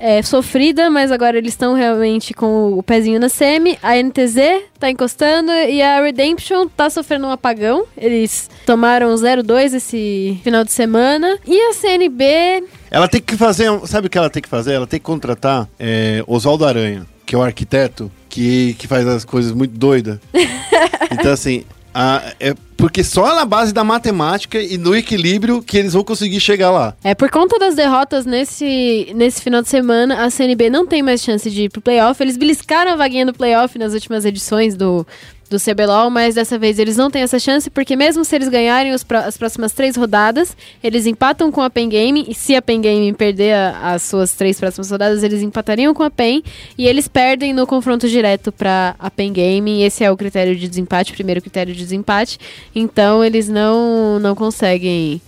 [0.04, 3.78] é, sofrida, mas agora eles estão realmente com o pezinho na semi.
[3.82, 4.36] A NTZ
[4.78, 7.86] tá encostando e a Redemption tá sofrendo um apagão.
[7.96, 11.38] Eles tomaram 0-2 esse final de semana.
[11.46, 13.70] E a CNB Ela tem que fazer.
[13.86, 14.74] Sabe o que ela tem que fazer?
[14.74, 19.24] Ela tem que contratar é, Oswaldo Aranha, que é o arquiteto, que, que faz as
[19.24, 20.18] coisas muito doidas.
[21.10, 21.64] então, assim.
[21.94, 26.38] A- é porque só na base da matemática e do equilíbrio que eles vão conseguir
[26.40, 26.94] chegar lá.
[27.02, 31.22] É, por conta das derrotas nesse, nesse final de semana, a CNB não tem mais
[31.22, 32.20] chance de ir pro playoff.
[32.22, 35.06] Eles beliscaram a vaguinha do playoff nas últimas edições do,
[35.50, 38.92] do CBLOL, mas dessa vez eles não têm essa chance, porque mesmo se eles ganharem
[38.92, 43.12] as próximas três rodadas, eles empatam com a PEN Game, e se a PEN Game
[43.12, 46.42] perder a- as suas três próximas rodadas, eles empatariam com a PEN,
[46.78, 50.56] e eles perdem no confronto direto para a PEN Game, e esse é o critério
[50.56, 52.38] de desempate, o primeiro critério de desempate,
[52.74, 55.20] então eles não, não conseguem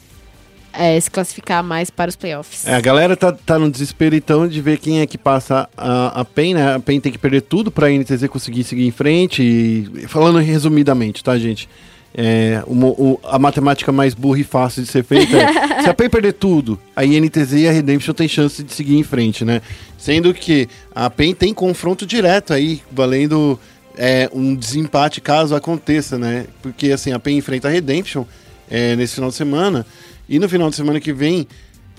[0.78, 2.66] é, se classificar mais para os playoffs.
[2.66, 6.20] É, a galera tá, tá no desespero então de ver quem é que passa a,
[6.20, 6.74] a PEN, né?
[6.74, 9.42] A PEN tem que perder tudo pra NTZ conseguir seguir em frente.
[9.42, 11.68] E, falando resumidamente, tá, gente?
[12.18, 15.92] É, mo- o- a matemática mais burra e fácil de ser feita é se a
[15.94, 19.60] PEN perder tudo, a INTZ e a Redemption tem chance de seguir em frente, né?
[19.98, 23.60] Sendo que a PEN tem confronto direto aí, valendo
[23.98, 26.46] é, um desempate caso aconteça, né?
[26.62, 28.24] Porque assim, a PEN enfrenta a Redemption
[28.70, 29.84] é, nesse final de semana,
[30.28, 31.46] e no final de semana que vem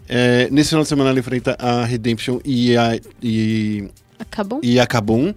[0.10, 4.60] é, nesse final de semana ela enfrenta a Redemption e a, e, Acabou?
[4.64, 5.34] e a Kabum.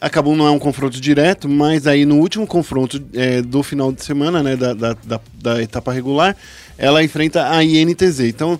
[0.00, 3.92] A Kabum não é um confronto direto, mas aí no último confronto é, do final
[3.92, 6.34] de semana, né, da, da, da, da etapa regular,
[6.78, 8.20] ela enfrenta a INTZ.
[8.20, 8.58] Então,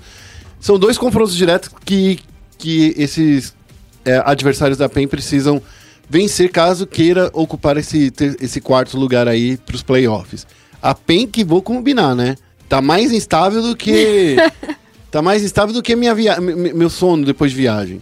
[0.61, 2.21] são dois confrontos diretos que,
[2.59, 3.55] que esses
[4.05, 5.63] é, adversários da PEN precisam
[6.09, 10.47] vencer caso queira ocupar esse, esse quarto lugar aí para os playoffs.
[10.83, 12.37] A PEN que vou combinar, né?
[12.71, 14.37] Tá mais instável do que.
[15.11, 18.01] tá mais instável do que minha via me- me- meu sono depois de viagem.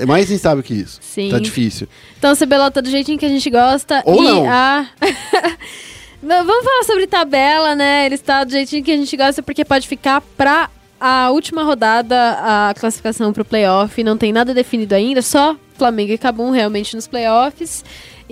[0.00, 1.00] É mais instável que isso.
[1.02, 1.30] Sim.
[1.30, 1.88] Tá difícil.
[2.16, 4.00] Então, CBLOL tá do jeitinho que a gente gosta.
[4.06, 4.48] Ou e não.
[4.48, 4.86] A...
[6.22, 8.06] Vamos falar sobre tabela, né?
[8.06, 10.70] Ele está do jeitinho que a gente gosta, porque pode ficar pra
[11.00, 14.04] a última rodada a classificação pro playoff.
[14.04, 17.84] Não tem nada definido ainda, só Flamengo e Cabum realmente nos playoffs.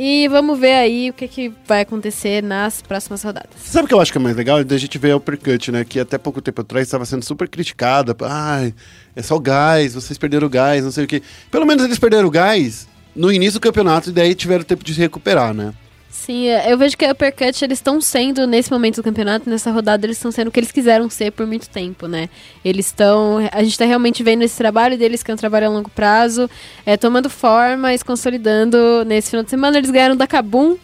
[0.02, 3.50] E vamos ver aí o que, que vai acontecer nas próximas rodadas.
[3.58, 4.64] Sabe o que eu acho que é mais legal?
[4.64, 5.84] Da gente ver a Uppercut, né?
[5.84, 8.16] Que até pouco tempo atrás estava sendo super criticada.
[8.22, 8.72] Ai,
[9.14, 11.22] é só o gás, vocês perderam o gás, não sei o quê.
[11.50, 14.94] Pelo menos eles perderam o gás no início do campeonato e daí tiveram tempo de
[14.94, 15.74] se recuperar, né?
[16.10, 19.70] Sim, é, eu vejo que a Uppercut, eles estão sendo, nesse momento do campeonato, nessa
[19.70, 22.28] rodada, eles estão sendo o que eles quiseram ser por muito tempo, né?
[22.64, 23.38] Eles estão.
[23.52, 26.50] A gente tá realmente vendo esse trabalho deles, que é um trabalho a longo prazo,
[26.84, 29.78] é, tomando forma e se consolidando nesse final de semana.
[29.78, 30.76] Eles ganharam da Kabum,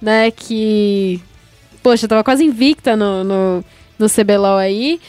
[0.00, 0.32] né?
[0.32, 1.20] Que.
[1.80, 3.64] Poxa, tava quase invicta no, no,
[3.98, 5.00] no CBLOL aí.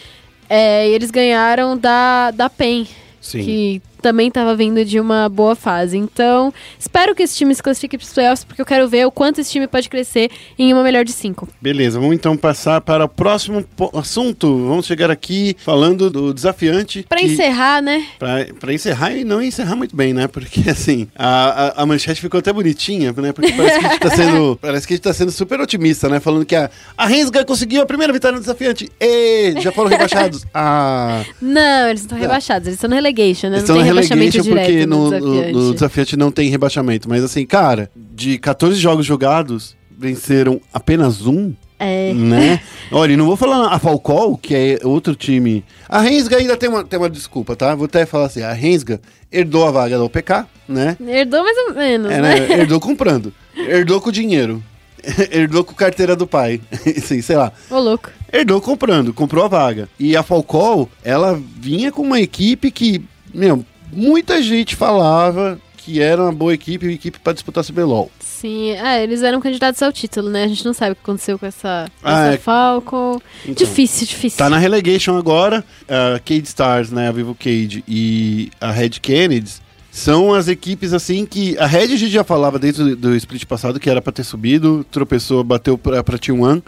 [0.48, 2.88] É, e eles ganharam da, da PEN,
[3.20, 3.44] Sim.
[3.44, 5.98] que também estava vindo de uma boa fase.
[5.98, 9.12] Então, espero que esse time se classifique para os playoffs, porque eu quero ver o
[9.12, 10.30] quanto esse time pode crescer
[10.60, 11.48] em uma melhor de cinco.
[11.62, 14.68] Beleza, vamos então passar para o próximo assunto.
[14.68, 17.06] Vamos chegar aqui falando do desafiante.
[17.08, 18.06] Para encerrar, né?
[18.20, 20.28] Pra encerrar e não encerrar muito bem, né?
[20.28, 23.32] Porque assim, a, a, a manchete ficou até bonitinha, né?
[23.32, 24.60] Porque parece que a gente tá sendo.
[24.62, 26.20] parece que a gente tá sendo super otimista, né?
[26.20, 28.92] Falando que a, a Rensga conseguiu a primeira vitória no desafiante.
[29.00, 30.46] E já foram rebaixados.
[30.54, 31.24] Ah.
[31.42, 33.58] Não, eles não estão rebaixados, eles estão no relegation, né?
[33.58, 35.52] Eles não tem relegation porque no, no, desafiante.
[35.54, 37.10] no desafiante não tem rebaixamento.
[37.10, 41.54] Mas assim, cara, de 14 jogos jogados, venceram apenas um.
[41.80, 42.14] É.
[42.14, 42.62] Né?
[42.92, 45.66] Olha, e não vou falar a Falcol, que é outro time.
[45.90, 47.76] A Rensga ainda tem uma, tem uma desculpa, tá?
[47.76, 50.96] Vou até falar assim: a Rensga herdou a vaga da OPK, né?
[51.06, 52.40] Herdou mais ou menos, É, né?
[52.40, 52.60] né?
[52.62, 53.34] Herdou comprando.
[53.56, 54.64] Herdou com dinheiro.
[55.32, 56.62] Herdou com carteira do pai.
[56.98, 57.52] Assim, sei lá.
[57.70, 58.10] Ô, louco.
[58.32, 59.90] Herdou comprando, comprou a vaga.
[60.00, 63.66] E a Falcol, ela vinha com uma equipe que, meu,
[63.96, 68.10] muita gente falava que era uma boa equipe, uma equipe para disputar CBLOL.
[68.20, 70.44] Sim, é, eles eram candidatos ao título, né?
[70.44, 72.38] A gente não sabe o que aconteceu com essa, com Ah, essa é.
[72.38, 73.22] Falcon.
[73.44, 73.54] Então.
[73.56, 74.38] difícil, difícil.
[74.38, 75.64] Tá na relegation agora.
[75.88, 77.08] A Cade Stars, né?
[77.08, 81.58] A Vivo Cade e a Red Kennedys são as equipes assim que.
[81.58, 84.24] A Red a gente já falava desde o do split passado que era pra ter
[84.24, 86.62] subido, tropeçou, bateu pra, pra T1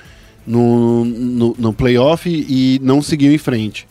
[0.45, 3.88] no, no, no playoff e não seguiu em frente.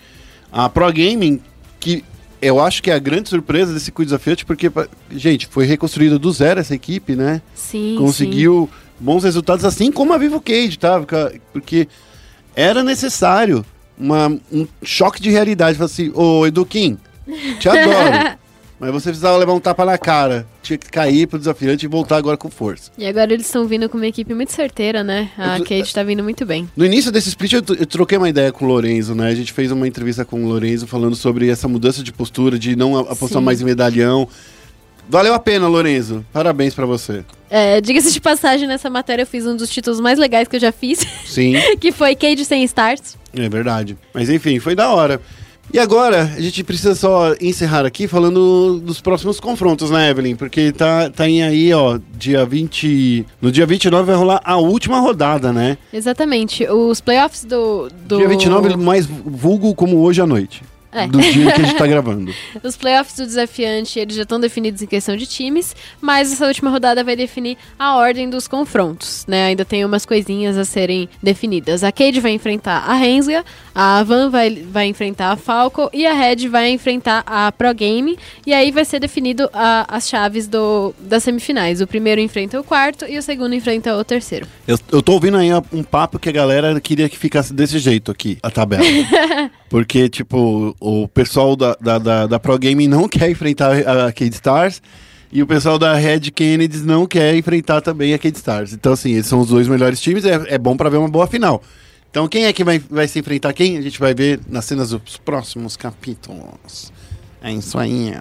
[0.53, 1.41] A Pro Gaming,
[1.81, 2.05] que
[2.47, 4.71] eu acho que é a grande surpresa desse Quick Desafiante, porque,
[5.11, 7.41] gente, foi reconstruída do zero essa equipe, né?
[7.55, 8.69] Sim, conseguiu
[9.01, 10.99] bons resultados, assim como a Vivo Cage, tá?
[11.01, 11.89] Porque- Porque
[12.55, 13.65] era necessário
[13.99, 15.77] uma, um choque de realidade.
[15.77, 16.97] Falar assim, ô Eduquim,
[17.59, 18.37] te adoro.
[18.85, 20.47] mas você precisava levar um tapa na cara.
[20.63, 22.91] Tinha que cair pro desafiante e voltar agora com força.
[22.97, 25.31] E agora eles estão vindo com uma equipe muito certeira, né?
[25.39, 26.69] A Eu- Kate tá vindo muito bem.
[26.77, 29.29] No início desse split, eu, eu troquei uma ideia com o Lorenzo, né?
[29.29, 32.77] A gente fez uma entrevista com o Lorenzo falando sobre essa mudança de postura, de
[32.77, 34.29] não apostar mais em medalhão.
[35.09, 36.25] Valeu a pena, Lorenzo.
[36.33, 37.25] Parabéns pra você.
[37.51, 40.61] É, Diga-se de passagem, nessa matéria eu fiz um dos títulos mais legais que eu
[40.61, 41.55] já fiz, Sim.
[41.79, 43.17] que foi Cade 100 Stars.
[43.35, 43.99] É verdade.
[44.15, 45.21] Mas enfim, foi da hora.
[45.75, 50.37] E agora, a gente precisa só encerrar aqui falando dos próximos confrontos, né, Evelyn?
[50.37, 53.27] Porque tá, tá em aí, ó, dia 20.
[53.43, 55.77] No dia 29 vai rolar a última rodada, né?
[55.93, 56.65] Exatamente.
[56.69, 57.89] Os playoffs do.
[58.07, 58.19] do...
[58.19, 60.63] Dia 29, mais vulgo como hoje à noite.
[60.95, 61.07] É.
[61.09, 62.33] Do dia que a gente tá gravando.
[62.63, 66.71] Os playoffs do desafiante, eles já estão definidos em questão de times, mas essa última
[66.71, 69.47] rodada vai definir a ordem dos confrontos, né?
[69.47, 71.83] Ainda tem umas coisinhas a serem definidas.
[71.83, 76.13] A Cade vai enfrentar a Rensga, a Van vai, vai enfrentar a Falco e a
[76.13, 78.17] Red vai enfrentar a Pro Game.
[78.47, 81.81] E aí vai ser definido a- as chaves do, das semifinais.
[81.81, 84.47] O primeiro enfrenta o quarto e o segundo enfrenta o terceiro.
[84.69, 88.13] Eu, eu tô ouvindo aí um papo que a galera queria que ficasse desse jeito
[88.13, 88.85] aqui, a tabela.
[89.69, 94.35] Porque, tipo, o pessoal da, da, da, da Pro Gaming não quer enfrentar a Cade
[94.35, 94.83] Stars
[95.33, 98.75] e o pessoal da Red Kennedys não quer enfrentar também a Cade Stars.
[98.75, 101.27] Então, assim, eles são os dois melhores times, é, é bom pra ver uma boa
[101.27, 101.63] final.
[102.11, 103.79] Então, quem é que vai, vai se enfrentar quem?
[103.79, 106.93] A gente vai ver nas cenas dos próximos capítulos.
[107.43, 108.15] É isso aí.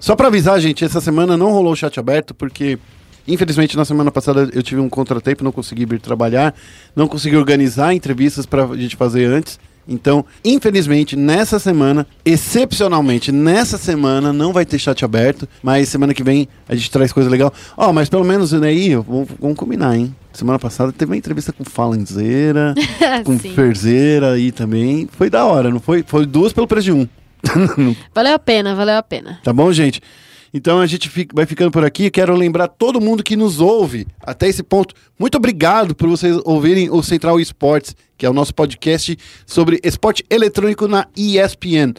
[0.00, 2.78] Só pra avisar, gente, essa semana não rolou o chat aberto, porque,
[3.26, 6.52] infelizmente, na semana passada eu tive um contratempo, não consegui vir trabalhar,
[6.94, 9.58] não consegui organizar entrevistas pra gente fazer antes.
[9.86, 16.22] Então, infelizmente, nessa semana, excepcionalmente, nessa semana, não vai ter chat aberto, mas semana que
[16.22, 17.52] vem a gente traz coisa legal.
[17.76, 20.14] Ó, mas pelo menos né, aí, vamos, vamos combinar, hein?
[20.32, 22.74] Semana passada teve uma entrevista com Falenzeira,
[23.24, 23.38] com.
[23.38, 25.08] Ferzeira aí também.
[25.12, 26.02] Foi da hora, não foi?
[26.06, 27.08] Foi duas pelo preço de um.
[28.14, 29.40] Valeu a pena, valeu a pena.
[29.42, 30.00] Tá bom, gente?
[30.54, 32.10] Então a gente fica- vai ficando por aqui.
[32.10, 34.94] Quero lembrar todo mundo que nos ouve até esse ponto.
[35.18, 40.24] Muito obrigado por vocês ouvirem o Central Esportes, que é o nosso podcast sobre esporte
[40.28, 41.94] eletrônico na ESPN.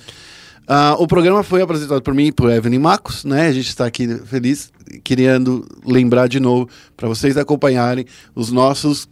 [0.68, 3.48] Ah, o programa foi apresentado por mim e por Evelyn Marcos, né?
[3.48, 4.72] A gente está aqui feliz,
[5.04, 9.10] querendo lembrar de novo para vocês acompanharem os nossos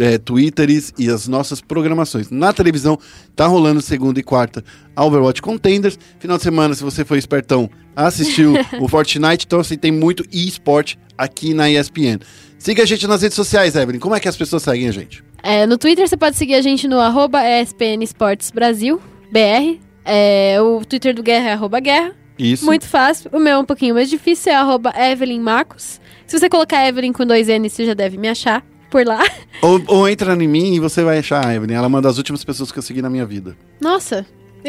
[0.00, 2.30] é, Twitters e as nossas programações.
[2.30, 2.98] Na televisão,
[3.36, 4.64] tá rolando segunda e quarta
[4.96, 5.98] Overwatch Contenders.
[6.18, 9.44] Final de semana, se você foi espertão, assistiu o Fortnite.
[9.46, 12.18] Então, assim, tem muito e-sport aqui na ESPN.
[12.58, 14.00] Siga a gente nas redes sociais, Evelyn.
[14.00, 15.22] Como é que as pessoas seguem a gente?
[15.42, 19.00] É, no Twitter você pode seguir a gente no arroba ESPN Esportes Brasil,
[19.32, 19.80] BR.
[20.04, 22.14] É, o Twitter do Guerra é arroba Guerra.
[22.38, 22.64] Isso.
[22.64, 23.30] Muito fácil.
[23.32, 26.00] O meu é um pouquinho mais difícil, é arroba Evelyn Marcos.
[26.26, 29.22] Se você colocar Evelyn com dois N, você já deve me achar por lá.
[29.62, 31.74] Ou, ou entra em mim e você vai achar a Evelyn.
[31.74, 33.54] Ela é uma das últimas pessoas que eu segui na minha vida.
[33.78, 34.24] Nossa,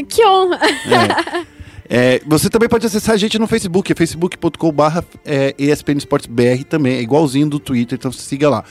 [0.09, 0.59] que honra.
[0.65, 1.45] É.
[1.93, 4.83] É, você também pode acessar a gente no Facebook, é facebook.com.br
[5.25, 5.99] é, ESPN
[6.67, 8.63] também, é igualzinho do Twitter, então siga lá.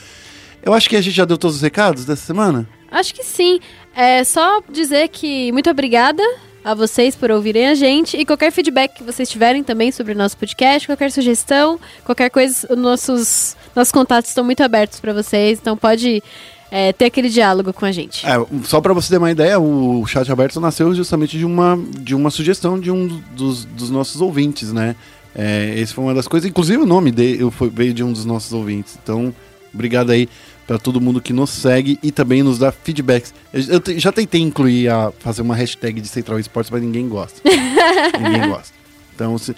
[0.63, 2.67] Eu acho que a gente já deu todos os recados dessa semana.
[2.89, 3.59] Acho que sim.
[3.95, 6.23] É só dizer que muito obrigada
[6.63, 10.15] a vocês por ouvirem a gente e qualquer feedback que vocês tiverem também sobre o
[10.15, 15.59] nosso podcast, qualquer sugestão, qualquer coisa, os nossos, nossos contatos estão muito abertos para vocês,
[15.59, 16.21] então pode
[16.69, 18.25] é, ter aquele diálogo com a gente.
[18.25, 18.33] É,
[18.63, 22.29] só para você ter uma ideia, o chat aberto nasceu justamente de uma, de uma
[22.29, 24.95] sugestão de um dos, dos nossos ouvintes, né?
[25.33, 28.25] É, esse foi uma das coisas, inclusive o nome dele foi, veio de um dos
[28.25, 28.97] nossos ouvintes.
[29.01, 29.33] Então,
[29.73, 30.27] obrigado aí
[30.71, 33.33] para todo mundo que nos segue e também nos dá feedbacks.
[33.51, 37.41] Eu, eu já tentei incluir a fazer uma hashtag de Central Esportes, mas ninguém gosta.
[38.17, 38.73] ninguém gosta.
[39.13, 39.53] Então, se,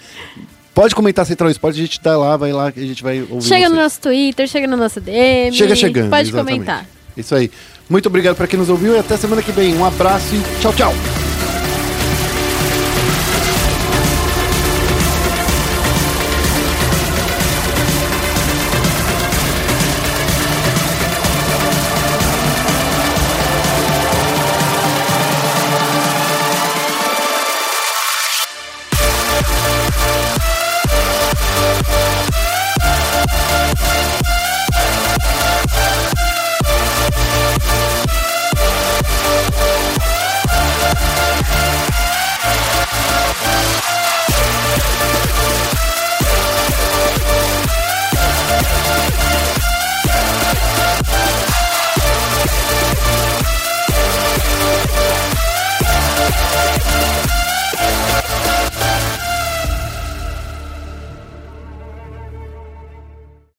[0.74, 3.46] pode comentar Central Esportes, a gente tá lá, vai lá a gente vai ouvir.
[3.46, 3.82] Chega no vocês.
[3.84, 5.56] nosso Twitter, chega no nosso DM.
[5.56, 6.10] Chega chegando.
[6.10, 6.54] Pode exatamente.
[6.54, 6.84] comentar.
[7.16, 7.48] Isso aí.
[7.88, 9.72] Muito obrigado para quem nos ouviu e até semana que vem.
[9.76, 11.33] Um abraço e tchau, tchau.